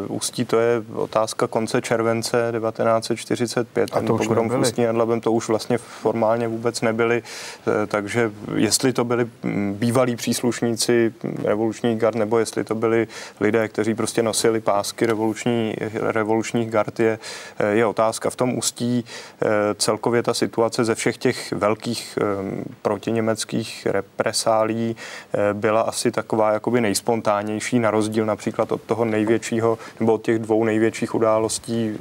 [0.09, 3.91] uh, Ústí to je otázka konce července 1945.
[3.93, 7.23] A to už pogrom v Ústí nad Labem to už vlastně formálně vůbec nebyli,
[7.67, 13.09] uh, takže jestli to byli mm, bývalí příslušníci revolučních gard, nebo jestli to byli
[13.41, 17.19] lidé, kteří prostě nosili pásky revoluční, revolučních gard, je,
[17.71, 18.31] je otázka.
[18.31, 19.05] V tom Ústí
[19.79, 22.19] celkově ta situace ze všech těch velkých
[22.83, 30.13] protiněmeckých represálí eh, byla asi taková jakoby nejspontánnější, na rozdíl například od toho největšího, nebo
[30.13, 31.99] od těch dvou největších událostí eh,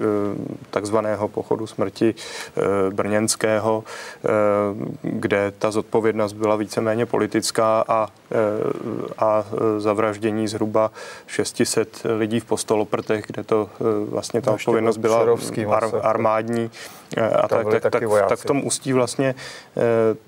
[0.69, 3.83] takzvaného pochodu smrti eh, brněnského,
[5.01, 8.07] kde ta zodpovědnost byla víceméně politická a,
[9.17, 9.45] a
[9.77, 10.91] zavraždění zhruba
[11.27, 13.69] 600 lidí v postoloprtech, kde to
[14.09, 15.25] vlastně ta odpovědnost byla
[15.69, 16.71] ar, armádní.
[17.17, 19.35] A tak, tak, tak, tak v tom ústí vlastně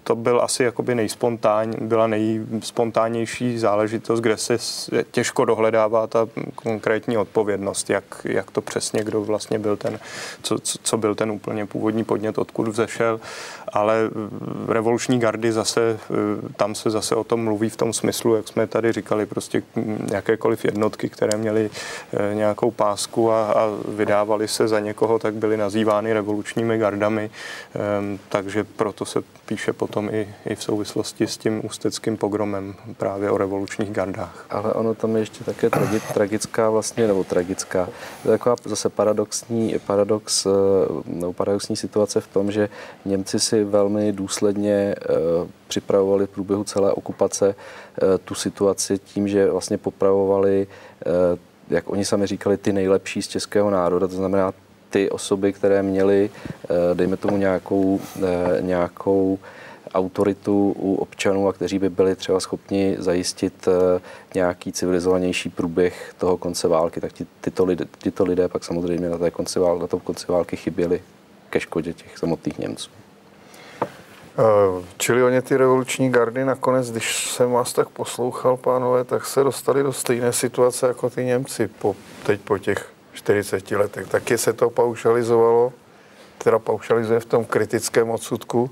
[0.04, 4.58] to byl asi jakoby nejspontán, byla nejspontánnější záležitost, kde se
[5.12, 10.00] těžko dohledává ta konkrétní odpovědnost, jak, jak to přesně, kdo vlastně byl ten,
[10.42, 13.20] co, co byl ten úplně původní podnět, odkud vzešel,
[13.74, 14.10] ale
[14.68, 16.00] revoluční gardy zase,
[16.56, 19.64] tam se zase o tom mluví v tom smyslu, jak jsme tady říkali, prostě
[20.12, 21.70] jakékoliv jednotky, které měly
[22.14, 27.30] eh, nějakou pásku a, a vydávali se za někoho, tak byly nazývány revolučními gardami,
[27.76, 33.32] ehm, takže proto se píše potom i, i v souvislosti s tím ústeckým pogromem právě
[33.32, 34.46] o revolučních gardách.
[34.50, 37.90] Ale ono tam je ještě také tragi, tragická vlastně, nebo tragická,
[38.24, 40.50] taková zase paradoxní, paradox, eh,
[41.06, 42.70] nebo paradoxní situace v tom, že
[43.06, 45.14] Němci si velmi důsledně eh,
[45.68, 50.68] připravovali v průběhu celé okupace eh, tu situaci tím, že vlastně popravovali
[51.70, 54.54] jak oni sami říkali, ty nejlepší z českého národa, to znamená
[54.90, 56.30] ty osoby, které měly,
[56.94, 58.00] dejme tomu nějakou,
[58.62, 59.40] nějakou
[59.94, 64.02] autoritu u občanů a kteří by byli třeba schopni zajistit eh,
[64.36, 67.12] nějaký civilizovanější průběh toho konce války, tak
[67.42, 71.02] tyto lidé, tyto lidé pak samozřejmě na, té konci války, na tom konci války chyběli
[71.50, 72.90] ke škodě těch samotných Němců.
[74.40, 79.44] Eh, čili oni ty revoluční gardy nakonec, když jsem vás tak poslouchal, pánové, tak se
[79.44, 84.08] dostali do stejné situace jako ty Němci po, teď po těch 40 letech.
[84.08, 85.74] Taky se to paušalizovalo,
[86.38, 88.70] teda paušalizuje v tom kritickém odsudku,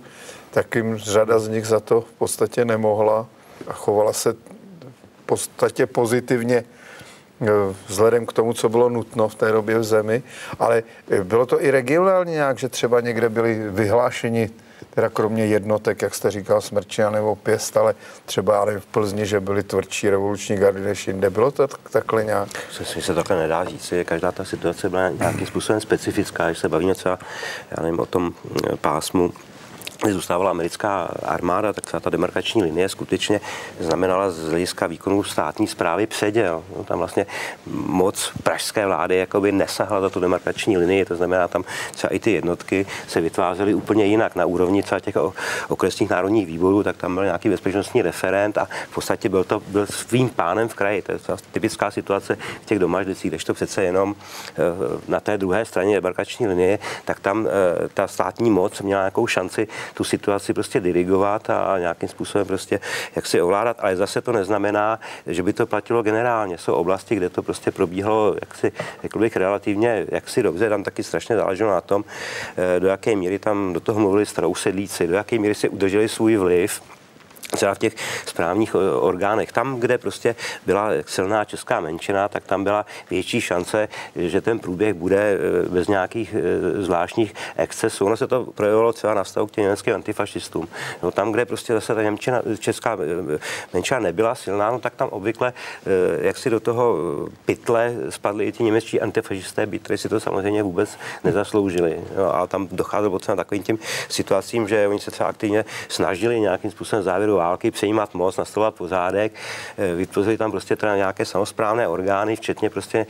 [0.51, 3.27] tak jim řada z nich za to v podstatě nemohla
[3.67, 6.63] a chovala se v podstatě pozitivně
[7.41, 7.45] eh,
[7.87, 10.23] vzhledem k tomu, co bylo nutno v té době v zemi,
[10.59, 14.49] ale eh, bylo to i regionálně nějak, že třeba někde byli vyhlášeni
[14.95, 19.39] teda kromě jednotek, jak jste říkal, Smrčina nebo Pěst, ale třeba ale v Plzni, že
[19.39, 21.29] byly tvrdší revoluční gardy než jinde.
[21.29, 22.49] Bylo to takhle nějak?
[22.71, 23.93] Se, se takhle nedá říct.
[24.05, 27.19] Každá ta situace byla nějakým způsobem specifická, když se bavíme třeba,
[27.71, 28.33] já nevím, o tom
[28.71, 29.33] eh, pásmu
[30.09, 33.41] zůstávala americká armáda, tak ta demarkační linie skutečně
[33.79, 36.63] znamenala z hlediska výkonu státní zprávy předěl.
[36.77, 37.25] No, tam vlastně
[37.85, 42.31] moc pražské vlády jakoby nesahla za tu demarkační linii, to znamená, tam třeba i ty
[42.31, 44.35] jednotky se vytvářely úplně jinak.
[44.35, 45.15] Na úrovni třeba těch
[45.67, 49.85] okresních národních výborů, tak tam byl nějaký bezpečnostní referent a v podstatě byl to byl
[49.85, 51.01] svým pánem v kraji.
[51.01, 51.19] To je
[51.51, 52.79] typická situace v těch
[53.23, 54.53] když to přece jenom eh,
[55.07, 59.67] na té druhé straně demarkační linie, tak tam eh, ta státní moc měla nějakou šanci
[59.93, 62.79] tu situaci prostě dirigovat a nějakým způsobem prostě
[63.15, 66.57] jak si ovládat, ale zase to neznamená, že by to platilo generálně.
[66.57, 68.71] Jsou oblasti, kde to prostě probíhalo jaksi,
[69.01, 72.03] řekl bych, relativně jaksi dobře, tam taky strašně záleželo na tom,
[72.57, 76.37] eh, do jaké míry tam do toho mluvili starousedlíci, do jaké míry si udrželi svůj
[76.37, 76.81] vliv,
[77.51, 79.51] třeba v těch správních orgánech.
[79.51, 80.35] Tam, kde prostě
[80.65, 85.87] byla silná česká menšina, tak tam byla větší šance, že ten průběh bude eh, bez
[85.87, 88.05] nějakých eh, zvláštních excesů.
[88.05, 90.67] Ono se to projevilo třeba na vztahu k těm německým antifašistům.
[91.03, 92.97] No, tam, kde prostě zase ta Němčina, česká
[93.33, 93.39] eh,
[93.73, 95.53] menšina nebyla silná, no, tak tam obvykle,
[96.21, 96.97] jak si do toho
[97.45, 102.01] pytle spadli i ti němečtí antifašisté, byť si to samozřejmě vůbec nezasloužili.
[102.17, 103.79] No, a tam docházelo třeba takovým tím
[104.09, 109.31] situacím, že oni se třeba aktivně snažili nějakým způsobem závěru války přejímat moc, nastavovat pořádek,
[109.95, 113.05] vytvořili tam prostě teda nějaké samozprávné orgány, včetně prostě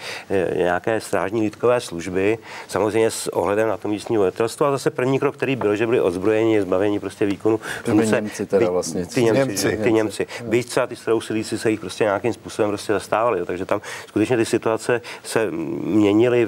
[0.56, 4.66] nějaké strážní lidkové služby, samozřejmě s ohledem na to místní obyvatelstvo.
[4.66, 8.16] A zase první krok, který byl, že byli ozbrojeni, zbaveni prostě výkonu funkce.
[8.16, 9.06] Němci teda vlastně.
[9.06, 9.40] Ty Němci.
[9.40, 9.78] Němci.
[9.84, 10.28] Ty Němci.
[10.44, 13.40] Byť třeba ty strousilíci se jich prostě nějakým způsobem prostě zastávali.
[13.40, 13.46] Jo.
[13.46, 16.48] Takže tam skutečně ty situace se měnily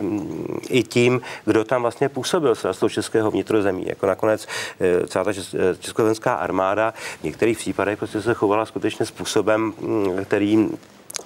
[0.69, 3.85] i tím, kdo tam vlastně působil z toho českého vnitrozemí.
[3.87, 4.47] Jako nakonec
[4.79, 5.33] eh, celá ta
[5.79, 10.69] československá armáda v některých případech prostě se chovala skutečně způsobem, mm, který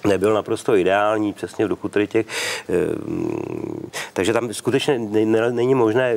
[0.07, 2.25] nebyl naprosto ideální, přesně v duchu tady těch.
[2.69, 2.73] Eh,
[4.13, 4.99] takže tam skutečně
[5.51, 6.15] není možné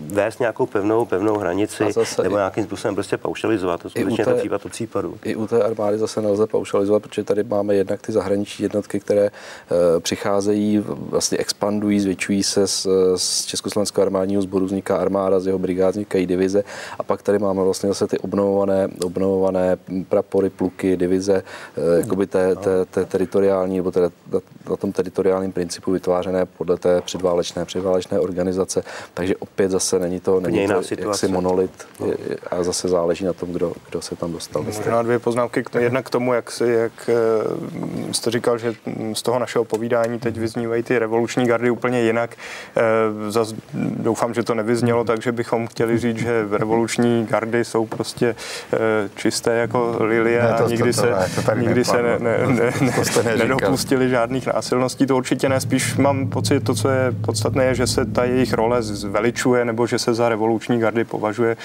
[0.00, 1.84] vést nějakou pevnou, pevnou hranici
[2.22, 3.82] nebo nějakým způsobem prostě paušalizovat.
[3.82, 5.18] To skutečně té, případ od případu.
[5.24, 9.30] I u té armády zase nelze paušalizovat, protože tady máme jednak ty zahraniční jednotky, které
[9.30, 12.86] uh, přicházejí, vlastně expandují, zvětšují se z,
[13.16, 16.64] z Československého armádního sboru, vzniká armáda, z jeho brigád vznikají divize
[16.98, 19.76] a pak tady máme vlastně zase ty obnovované, obnovované
[20.08, 21.42] prapory, pluky, divize,
[21.76, 24.40] uh, jakoby té, té, té teritoriální, nebo teda na,
[24.70, 28.82] na tom teritoriálním principu vytvářené podle té předválečné, předválečné organizace.
[29.14, 32.06] Takže opět zase není to, není to jaksi monolit no.
[32.50, 34.62] a zase záleží na tom, kdo, kdo se tam dostal.
[34.62, 35.64] Možná dvě poznámky.
[35.78, 38.74] Jedna k tomu, jak, si, jak eh, jste říkal, že
[39.12, 42.36] z toho našeho povídání teď vyznívají ty revoluční gardy úplně jinak.
[42.76, 48.36] Eh, zas doufám, že to nevyznělo, takže bychom chtěli říct, že revoluční gardy jsou prostě
[48.72, 48.78] eh,
[49.14, 52.72] čisté jako lilie ne, a nikdy to, to, se, to nikdy se ne, ne, ne,
[52.80, 52.95] ne,
[53.36, 55.06] nedopustili žádných násilností.
[55.06, 55.60] To určitě ne.
[55.60, 59.86] Spíš mám pocit, to, co je podstatné, je, že se ta jejich role zveličuje nebo
[59.86, 61.56] že se za revoluční gardy považuje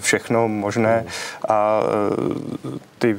[0.00, 1.04] všechno možné
[1.48, 1.80] a
[2.98, 3.18] ty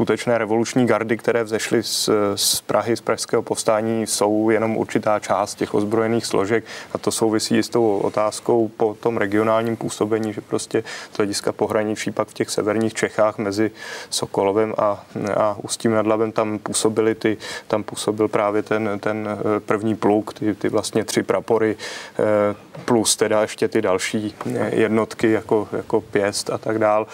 [0.00, 5.54] skutečné revoluční gardy, které vzešly z, z Prahy, z pražského povstání, jsou jenom určitá část
[5.54, 10.84] těch ozbrojených složek a to souvisí s tou otázkou po tom regionálním působení, že prostě
[11.12, 13.70] z hlediska pohraničí pak v těch severních Čechách mezi
[14.10, 15.04] Sokolovem a,
[15.36, 17.36] a Ústím nad Labem tam působili ty,
[17.68, 21.76] tam působil právě ten, ten eh, první pluk, ty, ty vlastně tři prapory,
[22.18, 27.06] eh, plus teda ještě ty další eh, jednotky jako, jako pěst a tak dál,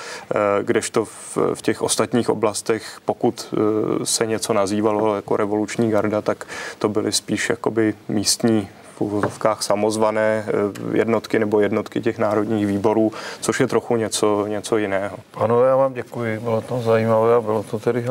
[0.63, 6.23] kdežto v, v těch ostatních oblastech letech, pokud eh, se něco nazývalo jako revoluční garda,
[6.23, 6.47] tak
[6.79, 13.13] to byly spíš jakoby místní v úvozovkách samozvané eh, jednotky nebo jednotky těch národních výborů,
[13.41, 15.17] což je trochu něco, něco jiného.
[15.35, 18.05] Ano, já vám děkuji, bylo to zajímavé a bylo to tedy,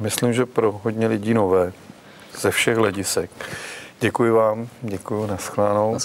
[0.00, 1.72] myslím, že pro hodně lidí nové
[2.38, 3.30] ze všech hledisek.
[4.00, 5.96] Děkuji vám, děkuji, naschledanou.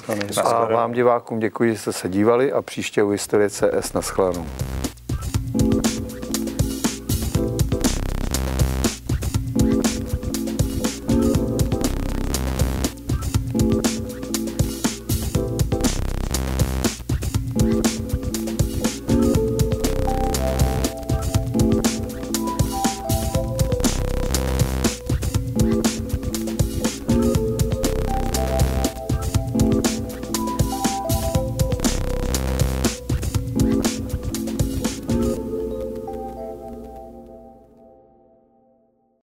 [0.44, 4.46] A vám divákům děkuji, že jste se dívali a příště u Historie CS naschledanou.